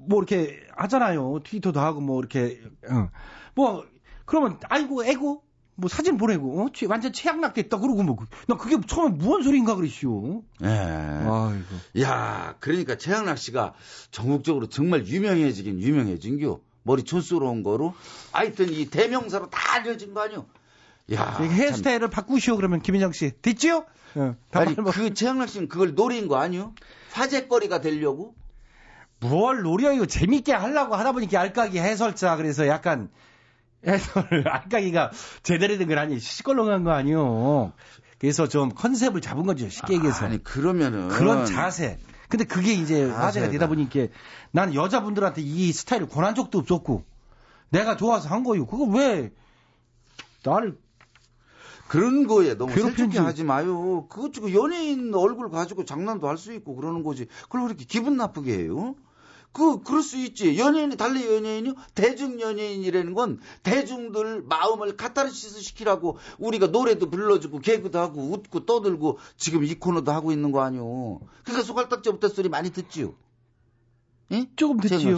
뭐 0.09 0.19
이렇게 0.21 0.61
하잖아요. 0.77 1.41
트위터도 1.45 1.79
하고 1.81 2.01
뭐 2.01 2.19
이렇게, 2.21 2.63
어. 2.91 3.11
뭐, 3.55 3.85
그러면, 4.25 4.59
아이고, 4.71 5.05
애고, 5.05 5.43
뭐 5.77 5.89
사진 5.89 6.17
보내고, 6.17 6.63
어? 6.63 6.69
최- 6.73 6.87
완전 6.87 7.13
최악락 7.13 7.53
됐다. 7.55 7.79
그러고 7.79 8.03
뭐, 8.03 8.17
나 8.49 8.57
그게 8.57 8.77
처음에 8.87 9.11
무슨 9.15 9.43
소린가 9.43 9.75
그랬슈. 9.77 10.43
예. 10.63 10.67
아이고. 10.69 11.65
야, 12.01 12.55
그러니까 12.61 12.97
최양락 12.97 13.37
씨가 13.39 13.75
전국적으로 14.11 14.69
정말 14.69 15.07
유명해지긴 15.07 15.81
유명해진겨. 15.81 16.61
머리 16.83 17.03
촌스러운 17.03 17.63
거로. 17.63 17.95
하여튼 18.33 18.71
이 18.73 18.87
대명사로 18.87 19.51
다 19.51 19.75
알려진 19.75 20.15
거 20.15 20.23
아니요. 20.23 20.47
야. 21.13 21.37
헤어스타일을 21.41 22.09
바꾸시오, 22.09 22.57
그러면 22.57 22.81
김인정 22.81 23.13
씨. 23.13 23.33
됐지요? 23.43 23.85
어, 24.15 24.35
아니, 24.53 24.75
뭐- 24.77 24.93
그 24.93 25.13
최양락 25.13 25.49
씨는 25.51 25.69
그걸 25.69 25.95
노린 25.95 26.27
거 26.27 26.37
아니요? 26.37 26.73
화제거리가 27.13 27.81
되려고? 27.83 28.35
뭘 29.21 29.63
노려 29.63 29.93
이거 29.93 30.07
재밌게 30.07 30.53
하려고 30.53 30.95
하다 30.95 31.13
보니까 31.13 31.41
알까기 31.41 31.79
해설자 31.79 32.37
그래서 32.37 32.67
약간 32.67 33.09
해설 33.87 34.45
알까기가 34.49 35.11
제대로 35.43 35.77
된건 35.79 35.99
아니 35.99 36.19
시껄렁한 36.19 36.85
거 36.85 36.91
아니요. 36.93 37.73
그래서 38.19 38.49
좀 38.49 38.71
컨셉을 38.71 39.21
잡은 39.21 39.45
거죠 39.47 39.69
쉽게 39.69 39.95
얘기해서. 39.95 40.25
아니, 40.25 40.43
그러면은. 40.43 41.09
그런 41.09 41.45
자세. 41.45 41.99
근데 42.29 42.45
그게 42.45 42.73
이제 42.73 43.05
화제가. 43.09 43.51
되다 43.51 43.69
보니까 43.69 44.09
난 44.51 44.75
여자분들한테 44.75 45.43
이 45.43 45.71
스타일을 45.73 46.09
권한 46.09 46.35
적도 46.35 46.59
없었고 46.59 47.05
내가 47.69 47.97
좋아서 47.97 48.29
한 48.29 48.43
거요. 48.43 48.67
그거 48.67 48.85
왜 48.85 49.33
나를 50.45 50.79
그런 51.89 52.27
거에 52.27 52.55
너무. 52.55 52.75
솔직히 52.77 53.19
하지 53.19 53.45
마요. 53.45 54.07
그거 54.09 54.31
지금 54.33 54.53
연예인 54.53 55.15
얼굴 55.15 55.51
가지고 55.51 55.85
장난도 55.85 56.27
할 56.29 56.37
수 56.37 56.53
있고 56.53 56.75
그러는 56.75 57.03
거지. 57.05 57.27
그걸 57.45 57.61
왜 57.63 57.67
이렇게 57.69 57.85
기분 57.85 58.17
나쁘게 58.17 58.59
해요? 58.59 58.97
그, 59.57 59.83
그럴 59.83 60.03
수 60.03 60.19
있지. 60.19 60.59
연예인이 60.59 60.97
달리 60.99 61.25
연예인이요? 61.25 61.73
대중 61.95 62.39
연예인이라는 62.39 63.15
건 63.15 63.41
대중들 63.63 64.43
마음을 64.43 64.99
카타르시스 64.99 65.63
시키라고 65.63 66.19
우리가 66.39 66.67
노래도 66.67 67.09
불러주고 67.09 67.61
개그도 67.61 67.99
하고 67.99 68.21
웃고 68.33 68.67
떠들고 68.67 69.19
지금 69.39 69.65
이 69.65 69.75
코너도 69.75 70.13
하고 70.13 70.31
있는 70.31 70.53
거 70.53 70.61
아니요. 70.61 71.21
그러니까 71.45 71.65
소갈딱지부터 71.65 72.29
소리 72.29 72.51
많이 72.51 72.69
듣지요. 72.71 73.15
예? 74.33 74.47
조금 74.57 74.77
듣지요. 74.79 75.17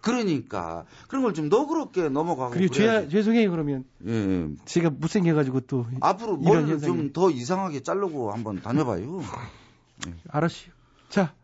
그러니까 0.00 0.86
그런 1.08 1.22
걸 1.22 1.34
좀 1.34 1.50
너그럽게 1.50 2.08
넘어가고 2.08 2.52
그리고. 2.54 2.72
죄, 2.72 3.06
죄송해요 3.10 3.50
그러면 3.50 3.84
예. 4.06 4.48
제가 4.64 4.88
못생겨가지고 4.88 5.60
또 5.62 5.84
앞으로 6.00 6.38
머리를. 6.38 6.80
좀 6.80 7.12
더 7.12 7.30
이상하게 7.30 7.80
자르고 7.82 8.32
한번 8.32 8.62
다녀봐요. 8.62 9.20
알았어요. 10.28 10.72
자, 11.10 11.34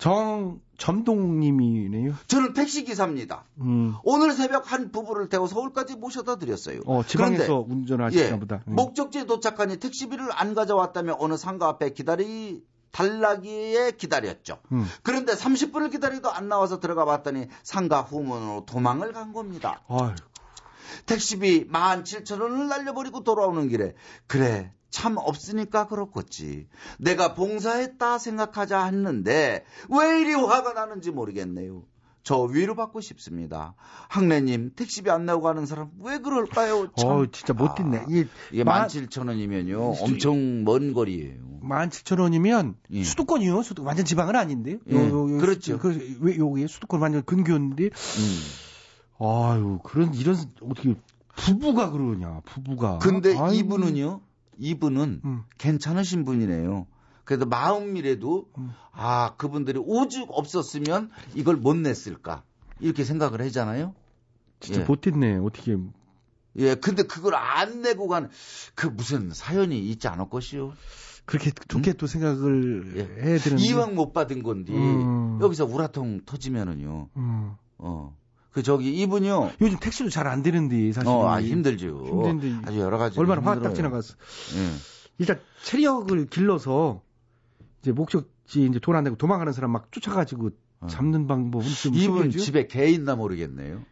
정 0.00 0.60
점동님이네요. 0.78 2.14
저는 2.26 2.54
택시 2.54 2.84
기사입니다. 2.84 3.44
음. 3.60 3.94
오늘 4.02 4.32
새벽 4.32 4.72
한 4.72 4.90
부부를 4.90 5.28
태워 5.28 5.46
서울까지 5.46 5.96
모셔다 5.96 6.36
드렸어요. 6.36 6.80
어, 6.86 7.04
지방에서 7.04 7.64
그런데, 7.64 7.74
운전하시나 7.74 8.24
예, 8.24 8.38
보다. 8.38 8.62
음. 8.66 8.76
목적지에 8.76 9.26
도착하니 9.26 9.76
택시비를 9.76 10.28
안 10.32 10.54
가져왔다며 10.54 11.16
어느 11.20 11.36
상가 11.36 11.68
앞에 11.68 11.90
기다리 11.92 12.64
달라기에 12.92 13.92
기다렸죠. 13.92 14.58
음. 14.72 14.86
그런데 15.02 15.34
30분을 15.34 15.90
기다리도 15.90 16.30
안 16.32 16.48
나와서 16.48 16.80
들어가 16.80 17.04
봤더니 17.04 17.48
상가 17.62 18.00
후문으로 18.00 18.64
도망을 18.64 19.12
간 19.12 19.34
겁니다. 19.34 19.82
아유. 19.86 20.14
택시비 21.04 21.68
17,000원을 21.68 22.68
날려버리고 22.68 23.22
돌아오는 23.22 23.68
길에 23.68 23.94
그래 24.26 24.72
참 24.90 25.16
없으니까 25.18 25.86
그렇겠지. 25.86 26.66
내가 26.98 27.34
봉사했다 27.34 28.18
생각하자 28.18 28.84
했는데 28.86 29.64
왜 29.88 30.20
이리 30.20 30.34
화가 30.34 30.72
나는지 30.72 31.10
모르겠네요. 31.10 31.82
저 32.22 32.42
위로받고 32.42 33.00
싶습니다. 33.00 33.74
학래님 34.08 34.72
택시비 34.76 35.08
안 35.10 35.24
내고 35.24 35.40
가는 35.40 35.64
사람 35.64 35.90
왜 36.00 36.18
그럴까요? 36.18 36.88
참. 36.94 37.08
어, 37.10 37.26
진짜 37.32 37.54
못 37.54 37.74
듣네. 37.76 38.04
이게, 38.08 38.26
이게 38.52 38.62
만- 38.62 38.88
17,000원이면요 38.88 40.02
엄청 40.02 40.64
먼 40.64 40.92
거리예요. 40.92 41.40
17,000원이면 41.62 42.74
예. 42.90 43.04
수도권이요. 43.04 43.62
수도 43.62 43.84
완전 43.84 44.04
지방은 44.04 44.36
아닌데 44.36 44.72
요. 44.72 44.78
예, 44.88 45.38
그렇죠. 45.38 45.78
그, 45.78 46.18
왜 46.20 46.36
여기 46.38 46.66
수도권 46.68 47.00
완전 47.00 47.22
근교인데. 47.24 47.84
음. 47.84 48.40
아유, 49.26 49.78
그런 49.82 50.12
이런 50.14 50.36
어떻게 50.62 50.94
부부가 51.36 51.90
그러냐. 51.90 52.40
부부가. 52.44 52.98
근데 52.98 53.30
아이고. 53.30 53.52
이분은요, 53.52 54.20
이분은 54.58 55.20
음. 55.24 55.42
괜찮으신 55.58 56.24
분이네요. 56.24 56.86
그래도 57.24 57.46
마음이라도 57.46 58.48
아 58.92 59.34
그분들이 59.36 59.78
오죽 59.78 60.28
없었으면 60.32 61.10
이걸 61.34 61.56
못 61.56 61.76
냈을까 61.76 62.42
이렇게 62.80 63.04
생각을 63.04 63.40
하잖아요. 63.46 63.94
진짜 64.58 64.80
예. 64.80 64.84
못 64.84 65.00
듣네. 65.00 65.36
어떻게 65.36 65.76
예, 66.56 66.74
근데 66.74 67.04
그걸 67.04 67.34
안 67.36 67.82
내고 67.82 68.08
간 68.08 68.28
그 68.74 68.86
무슨 68.88 69.30
사연이 69.32 69.78
있지 69.90 70.08
않을 70.08 70.28
것이요. 70.28 70.72
그렇게 71.24 71.52
좋게 71.68 71.92
또 71.92 72.06
생각을 72.06 72.94
예. 72.96 73.22
해야 73.22 73.38
되는데. 73.38 73.62
이왕 73.62 73.94
못 73.94 74.12
받은 74.12 74.42
건데 74.42 74.72
음. 74.72 75.38
여기서 75.40 75.66
우라통 75.66 76.22
터지면은요. 76.26 77.08
음. 77.16 77.52
어. 77.78 78.16
그 78.52 78.62
저기 78.62 78.92
이분요. 79.00 79.52
요즘 79.60 79.78
택시도 79.78 80.10
잘 80.10 80.26
안 80.26 80.42
되는데 80.42 80.92
사실. 80.92 81.08
어, 81.08 81.28
아, 81.28 81.40
힘들죠. 81.40 82.04
힘든데 82.06 82.68
아주 82.68 82.80
여러 82.80 82.98
가지. 82.98 83.18
얼마나 83.18 83.40
화가 83.42 83.60
딱 83.62 83.74
지나갔어. 83.74 84.14
예. 84.56 84.70
일단 85.18 85.40
체력을 85.62 86.26
길러서 86.26 87.02
이제 87.82 87.92
목적지 87.92 88.64
이제 88.64 88.78
돈 88.80 88.96
안 88.96 89.04
내고 89.04 89.16
도망가는 89.16 89.52
사람 89.52 89.70
막 89.70 89.92
쫓아가지고 89.92 90.50
잡는 90.88 91.26
방법은 91.26 91.66
좀 91.66 91.92
어. 91.94 91.96
이분? 91.96 92.30
집에 92.30 92.66
개 92.66 92.86
있나 92.88 93.14
모르겠네요. 93.14 93.82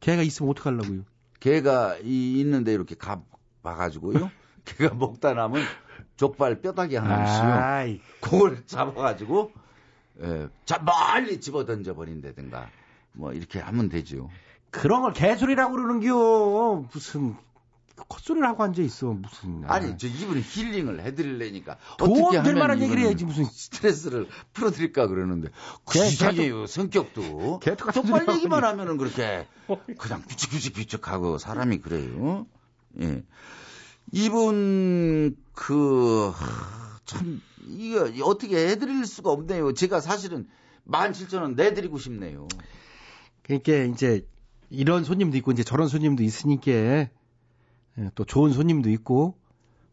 개가 0.00 0.22
있으면 0.22 0.50
어떡하려고요? 0.50 1.02
개가 1.40 1.98
이, 2.02 2.40
있는데 2.40 2.72
이렇게 2.72 2.94
가 2.96 3.22
봐가지고요. 3.62 4.30
개가 4.64 4.94
먹다 4.94 5.32
남은 5.34 5.62
족발 6.16 6.60
뼈다귀 6.60 6.96
하나씩요. 6.96 7.48
아이. 7.50 8.00
그걸 8.20 8.62
잡아가지고 8.66 9.52
예, 10.22 10.48
자 10.66 10.82
멀리 10.84 11.40
집어 11.40 11.64
던져 11.64 11.94
버린다든가 11.94 12.68
뭐 13.12 13.32
이렇게 13.32 13.58
하면 13.58 13.88
되죠. 13.88 14.30
그런 14.70 15.02
걸 15.02 15.12
개소리라고 15.12 15.72
그러는겨. 15.72 16.84
무슨 16.92 17.36
콧소리를 18.08 18.46
하고 18.48 18.62
앉아 18.62 18.80
있어. 18.82 19.08
무슨 19.12 19.62
아니 19.66 19.98
저 19.98 20.06
이분은 20.06 20.40
힐링을 20.42 21.02
해드리려니까 21.02 21.76
도움 21.98 22.12
어떻게 22.22 22.30
될 22.42 22.46
하면 22.52 22.58
만한 22.58 22.80
얘기를 22.82 23.02
해야지, 23.02 23.24
무슨. 23.24 23.44
스트레스를 23.44 24.26
풀어드릴까 24.54 25.06
그러는데 25.08 25.48
그 25.84 25.94
개- 25.98 26.06
이상해요 26.06 26.66
성격도 26.66 27.60
소리 27.92 28.36
얘기만 28.36 28.64
하면은 28.64 28.96
그렇게 28.96 29.46
그냥 29.98 30.22
비축비축비축하고 30.26 31.36
사람이 31.38 31.78
그래요. 31.78 32.46
예. 33.00 33.22
이분 34.12 35.36
그 35.54 36.32
참 37.04 37.40
이거 37.66 38.08
어떻게 38.24 38.68
해드릴 38.68 39.04
수가 39.04 39.30
없네요. 39.30 39.74
제가 39.74 40.00
사실은 40.00 40.48
17,000원 40.88 41.54
내드리고 41.56 41.98
싶네요. 41.98 42.46
그러니까 43.58 43.92
이제 43.92 44.24
이런 44.68 45.02
손님도 45.02 45.36
있고 45.38 45.50
이제 45.50 45.64
저런 45.64 45.88
손님도 45.88 46.22
있으니까 46.22 46.70
예, 46.70 47.10
또 48.14 48.24
좋은 48.24 48.52
손님도 48.52 48.90
있고 48.90 49.34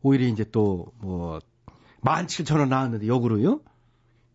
오히려 0.03 0.27
이제 0.27 0.43
또뭐 0.43 1.39
17,000원 2.03 2.67
나왔는데 2.67 3.07
역으로요. 3.07 3.61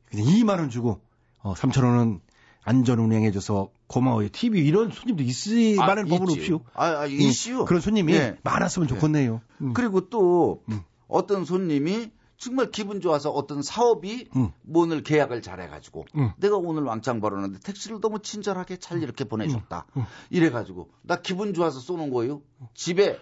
그냥 0.07 0.27
2만 0.27 0.59
원 0.59 0.70
주고 0.70 1.01
어 1.39 1.55
3,000원은 1.55 2.20
안전 2.64 2.99
운행해줘서 2.99 3.70
고마워요. 3.87 4.29
TV 4.31 4.66
이런 4.66 4.91
손님도 4.91 5.23
있을 5.23 5.81
아, 5.81 5.87
만한 5.87 6.07
법은. 6.07 6.31
없이요. 6.31 6.61
아, 6.75 6.87
아, 6.87 7.07
음, 7.07 7.12
있시요. 7.12 7.64
그런 7.64 7.81
손님이 7.81 8.14
예. 8.14 8.37
많았으면 8.43 8.89
좋겠네요. 8.89 9.41
음. 9.61 9.73
그리고 9.73 10.09
또 10.09 10.62
어떤 11.07 11.45
손님이 11.45 12.11
정말 12.43 12.72
기분 12.72 13.01
좋아서 13.01 13.30
어떤 13.30 13.62
사업이 13.62 14.28
음. 14.34 14.51
뭐 14.62 14.82
오늘 14.82 15.05
계약을 15.05 15.43
잘해가지고 15.43 16.07
음. 16.16 16.32
내가 16.38 16.57
오늘 16.57 16.82
왕창 16.82 17.20
벌었는데 17.20 17.61
택시를 17.61 18.01
너무 18.01 18.18
친절하게 18.18 18.78
잘 18.78 19.01
이렇게 19.01 19.22
보내줬다. 19.22 19.86
음. 19.97 20.03
이래가지고 20.30 20.90
나 21.03 21.20
기분 21.20 21.55
좋아서 21.55 21.78
쏘는 21.78 22.11
거예요. 22.11 22.43
집에 22.74 23.20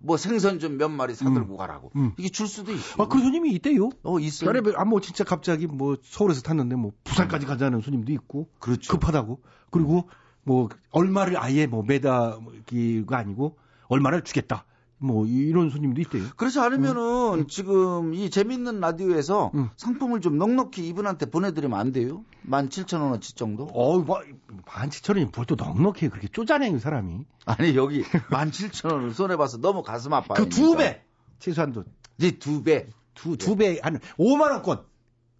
뭐 0.00 0.16
생선 0.16 0.58
좀 0.58 0.76
몇 0.76 0.88
마리 0.88 1.14
사들고 1.14 1.56
가라고. 1.56 1.92
음. 1.94 2.12
이게 2.18 2.28
줄 2.28 2.48
수도 2.48 2.72
있고. 2.72 3.02
아, 3.02 3.06
그런 3.06 3.22
손님이 3.22 3.52
있대요. 3.52 3.90
어, 4.02 4.18
있어요. 4.18 4.48
별의별, 4.48 4.76
아, 4.76 4.84
뭐, 4.84 5.00
진짜 5.00 5.24
갑자기 5.24 5.66
뭐, 5.66 5.96
서울에서 6.02 6.42
탔는데 6.42 6.76
뭐, 6.76 6.92
부산까지 7.04 7.46
가자는 7.46 7.80
손님도 7.80 8.12
있고. 8.12 8.48
그렇죠. 8.60 8.92
급하다고. 8.92 9.40
그리고 9.70 10.08
뭐, 10.44 10.68
얼마를 10.90 11.36
아예 11.36 11.66
뭐, 11.66 11.82
매다기가 11.82 13.18
아니고, 13.18 13.56
얼마를 13.88 14.22
주겠다. 14.22 14.66
뭐 15.00 15.26
이런 15.26 15.70
손님도 15.70 16.00
있대요. 16.02 16.24
그렇지 16.36 16.58
않으면은 16.58 17.46
지금 17.48 18.14
이 18.14 18.30
재밌는 18.30 18.80
라디오에서 18.80 19.52
상품을 19.76 20.20
좀 20.20 20.38
넉넉히 20.38 20.86
이분한테 20.88 21.26
보내드리면 21.26 21.78
안 21.78 21.92
돼요? 21.92 22.24
17,000원어치 22.48 23.36
정도? 23.36 23.68
어우, 23.72 24.02
뭐, 24.04 24.20
17,000원이 24.66 25.34
뭘 25.34 25.46
또 25.46 25.54
넉넉히 25.54 26.08
그렇게 26.08 26.26
쪼잔해, 26.28 26.70
그 26.72 26.78
사람이. 26.80 27.24
아니, 27.46 27.76
여기 27.76 28.02
17,000원을 28.02 29.12
손해 29.12 29.36
봐서 29.36 29.58
너무 29.58 29.82
가슴 29.82 30.12
아파요. 30.12 30.34
그 30.36 30.48
두 30.48 30.74
배! 30.76 31.02
최소한도. 31.38 31.84
네, 32.16 32.32
두 32.32 32.62
배. 32.64 32.88
두, 33.14 33.36
두 33.36 33.54
배, 33.56 33.78
한 33.82 33.98
5만원권. 34.18 34.84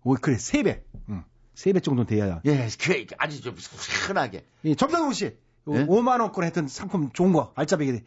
오, 0.04 0.14
그래, 0.14 0.36
세 0.38 0.62
배. 0.62 0.84
응. 1.08 1.24
세배 1.54 1.80
정도 1.80 2.04
돼야. 2.04 2.40
예, 2.44 2.68
그래, 2.80 3.04
아주 3.18 3.40
좀 3.42 3.56
시원하게. 3.56 4.46
예, 4.64 4.74
점상우 4.76 5.12
씨. 5.12 5.24
예? 5.26 5.84
5만 5.86 6.20
원권 6.20 6.44
했던 6.44 6.68
상품 6.68 7.10
좋은 7.12 7.32
거, 7.32 7.52
알짜배기 7.56 8.00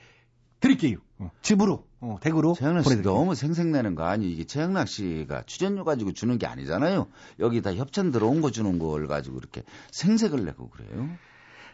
드릴게요. 0.61 0.97
어, 1.19 1.29
집으로, 1.41 1.85
어, 1.99 2.17
댁으로. 2.21 2.53
최양락 2.57 2.85
씨. 2.85 3.01
너무 3.01 3.35
생색내는 3.35 3.95
거 3.95 4.05
아니 4.05 4.31
이게 4.31 4.45
최양락 4.45 4.87
씨가 4.87 5.43
출연료 5.45 5.83
가지고 5.83 6.13
주는 6.13 6.37
게 6.37 6.47
아니잖아요. 6.47 7.07
여기 7.39 7.61
다 7.61 7.73
협찬 7.73 8.11
들어온 8.11 8.41
거 8.41 8.51
주는 8.51 8.79
걸 8.79 9.07
가지고 9.07 9.37
이렇게 9.37 9.63
생색을 9.91 10.45
내고 10.45 10.69
그래요. 10.69 11.09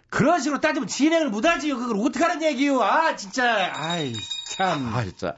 그런 0.10 0.40
식으로 0.40 0.62
따지면 0.62 0.88
진행을 0.88 1.30
못하지요. 1.30 1.78
그걸 1.78 1.98
어떡하는 1.98 2.42
얘기요. 2.44 2.82
아, 2.82 3.16
진짜. 3.18 3.72
아이, 3.76 4.14
참. 4.56 4.88
아 4.94 5.04
진짜. 5.04 5.36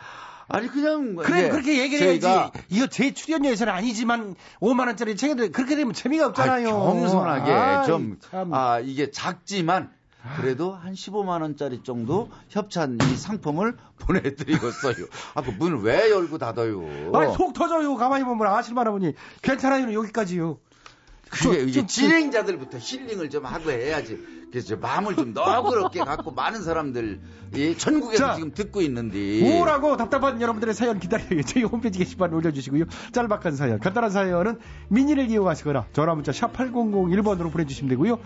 아니 0.47 0.67
그냥 0.67 1.15
그래, 1.15 1.45
예, 1.45 1.49
그렇게 1.49 1.79
얘기해야지. 1.79 2.27
이거 2.69 2.87
제 2.87 3.13
출연료 3.13 3.49
예산은 3.49 3.71
아니지만 3.71 4.35
5만 4.59 4.87
원짜리 4.87 5.15
책인데 5.15 5.49
그렇게 5.49 5.75
되면 5.75 5.93
재미가 5.93 6.23
아, 6.23 6.27
없잖아요. 6.29 6.69
겸손하게 6.71 7.51
아이, 7.51 7.85
좀, 7.85 8.17
참. 8.31 8.51
아, 8.53 8.79
이게 8.79 9.11
작지만, 9.11 9.91
그래도 10.37 10.73
한 10.73 10.93
15만 10.93 11.41
원짜리 11.41 11.81
정도 11.81 12.29
협찬 12.49 12.97
이 13.01 13.15
상품을 13.15 13.77
보내드리겠어요. 13.99 15.05
아, 15.33 15.41
그 15.41 15.51
문을 15.51 15.79
왜 15.81 16.11
열고 16.11 16.37
닫아요? 16.37 16.83
아니, 17.13 17.33
속 17.33 17.53
터져요. 17.53 17.95
가만히 17.95 18.23
보면 18.25 18.47
아실만 18.47 18.85
하보니. 18.87 19.13
괜찮아요. 19.41 19.93
여기까지요. 19.93 20.57
그게 21.29 21.67
좀- 21.71 21.85
진행자들부터 21.87 22.79
힐링을 22.79 23.29
좀 23.29 23.45
하고 23.45 23.71
해야지. 23.71 24.19
그래서 24.49 24.69
저 24.69 24.75
마음을 24.77 25.15
좀 25.15 25.31
너그럽게 25.33 25.99
갖고 26.03 26.31
많은 26.31 26.63
사람들, 26.63 27.21
이 27.55 27.77
전국에서 27.77 28.27
자, 28.29 28.35
지금 28.35 28.51
듣고 28.51 28.81
있는데. 28.81 29.41
우울하고 29.43 29.95
답답한 29.95 30.41
여러분들의 30.41 30.73
사연 30.73 30.99
기다려요. 30.99 31.43
저희 31.45 31.63
홈페이지 31.63 31.99
게시판 31.99 32.33
올려주시고요. 32.33 32.85
짤막한 33.13 33.55
사연, 33.55 33.79
간단한 33.79 34.09
사연은 34.09 34.57
미니를 34.89 35.29
이용하시거나 35.29 35.85
전화 35.93 36.15
문자 36.15 36.31
샵 36.31 36.51
8001번으로 36.53 37.51
보내주시면 37.51 37.89
되고요. 37.89 38.19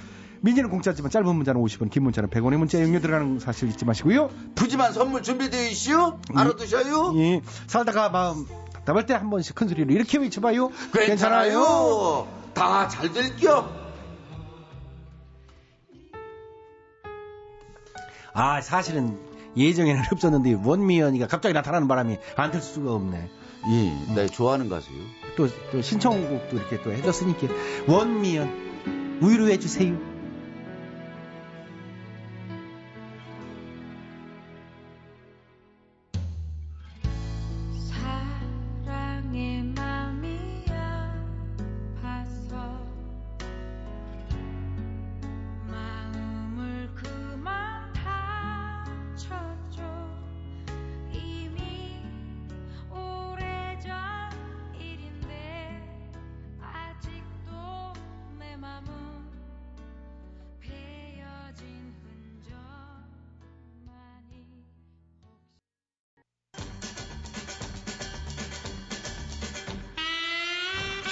미니는 0.44 0.70
공짜지만 0.70 1.10
짧은 1.10 1.34
문자는 1.36 1.62
50원, 1.62 1.90
긴 1.90 2.04
문자는 2.04 2.30
100원의 2.30 2.58
문자 2.58 2.82
용료 2.82 3.00
들어가는 3.00 3.40
사실 3.40 3.70
잊지 3.70 3.86
마시고요. 3.86 4.30
푸짐한 4.56 4.92
선물 4.92 5.24
준비되어 5.24 5.68
있슈? 5.70 6.18
알아두셔요? 6.36 7.14
예, 7.18 7.42
살다가 7.68 8.10
마음 8.10 8.46
답답할 8.74 9.06
때 9.06 9.14
한 9.14 9.30
번씩 9.30 9.56
큰 9.56 9.70
소리로 9.70 9.94
이렇게 9.94 10.18
외쳐봐요. 10.18 10.70
괜찮아요. 10.92 12.28
다잘 12.54 13.14
될겨. 13.14 13.70
아, 18.34 18.60
사실은 18.60 19.18
예정에는 19.56 20.04
없었는데 20.12 20.56
원미연이가 20.66 21.28
갑자기 21.28 21.54
나타나는 21.54 21.88
바람에 21.88 22.20
안될 22.36 22.60
수가 22.62 22.92
없네. 22.94 23.30
예, 23.70 24.14
나 24.14 24.28
좋아하는 24.28 24.68
가수요. 24.68 24.98
또, 25.38 25.48
또 25.72 25.82
신청곡도 25.82 26.58
이렇게 26.58 26.82
또 26.82 26.92
해줬으니까 26.92 27.48
원미연 27.88 29.20
우유로 29.22 29.48
해주세요. 29.50 30.13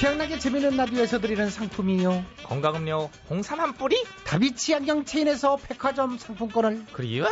최양락의 0.01 0.39
재미있는 0.39 0.77
라디오에서 0.77 1.19
드리는 1.19 1.47
상품이요. 1.47 2.25
건강음료 2.41 3.11
홍삼 3.29 3.59
한 3.59 3.73
뿌리? 3.73 4.03
다비치 4.25 4.73
안경 4.73 5.05
체인에서 5.05 5.57
백화점 5.57 6.17
상품권을 6.17 6.87
그리고 6.91 7.27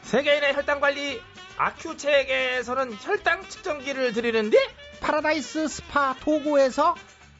세계인의 0.00 0.54
혈당 0.54 0.80
관리 0.80 1.20
아큐첵에서는 1.58 2.96
혈당 3.02 3.46
측정기를 3.46 4.14
드리는데 4.14 4.56
파라다이스 5.00 5.68
스파 5.68 6.14
도고에서 6.20 6.94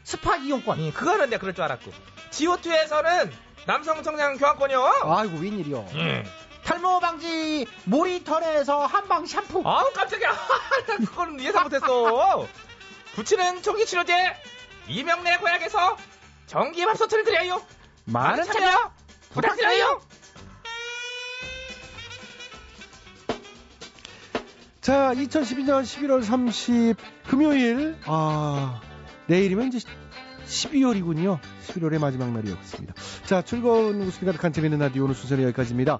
스파 0.05 0.37
이용권. 0.37 0.79
예, 0.83 0.91
그거는 0.93 1.31
내가 1.31 1.41
그럴 1.41 1.55
줄 1.55 1.65
알았고 1.65 1.91
지오투에서는 2.29 3.33
남성 3.65 4.03
청량 4.03 4.37
교환권이요. 4.37 5.05
아이고 5.05 5.39
웬일이요. 5.39 5.89
예. 5.95 6.25
탈모 6.65 7.01
방지 7.01 7.67
모리턴에서 7.85 8.85
한방 8.85 9.25
샴푸. 9.25 9.63
아우 9.65 9.91
깜짝이야. 9.95 10.33
나 10.87 10.97
그거는 10.99 11.41
예상 11.41 11.63
못했어. 11.63 12.47
부치는 13.17 13.63
초기 13.63 13.87
치료제 13.87 14.13
이명래 14.89 15.39
고약에서 15.39 15.97
전기밥솥을 16.47 17.25
드려요. 17.25 17.63
많은 18.05 18.45
참여 18.45 18.93
부탁드려요. 19.33 20.01
자, 24.81 25.13
2012년 25.15 25.83
11월 25.83 26.23
30 26.23 26.97
금요일. 27.27 27.99
아, 28.07 28.81
내일이면 29.27 29.69
이제 29.69 29.81
12월이군요. 30.47 31.39
11월의 31.67 31.99
마지막 31.99 32.31
날이었습니다. 32.33 32.95
자, 33.25 33.43
즐거운 33.43 34.01
웃음이 34.03 34.27
가득한 34.27 34.53
재밌는 34.53 34.79
라디오 34.79 35.05
오늘 35.05 35.15
순서는 35.15 35.45
여기까지입니다. 35.45 35.99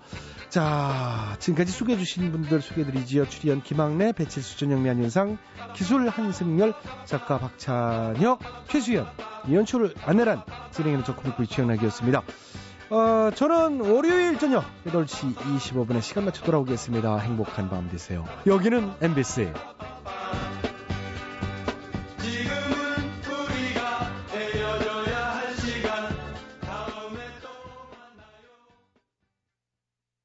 자, 0.49 1.37
지금까지 1.39 1.73
소개해 1.73 1.99
주신 1.99 2.31
분들 2.33 2.63
소개해드리지요. 2.63 3.29
출연 3.29 3.63
김학래, 3.63 4.13
배칠수, 4.13 4.59
전영미, 4.59 4.89
안윤상, 4.91 5.39
기술 5.75 6.09
한승열, 6.09 6.75
작가 7.05 7.39
박찬혁, 7.39 8.41
최수연, 8.69 9.07
이연출 9.49 9.95
안내란, 10.05 10.43
진행하는 10.71 11.05
저 11.05 11.15
코미코 11.15 11.43
이치영락이었습니다. 11.43 12.23
어, 12.89 13.31
저는 13.35 13.81
월요일 13.81 14.39
저녁 14.39 14.65
8시 14.87 15.35
25분에 15.35 16.01
시간 16.01 16.25
맞춰 16.25 16.45
돌아오겠습니다. 16.45 17.19
행복한 17.19 17.69
밤 17.69 17.89
되세요. 17.91 18.25
여기는 18.47 18.93
MBC 19.01 19.51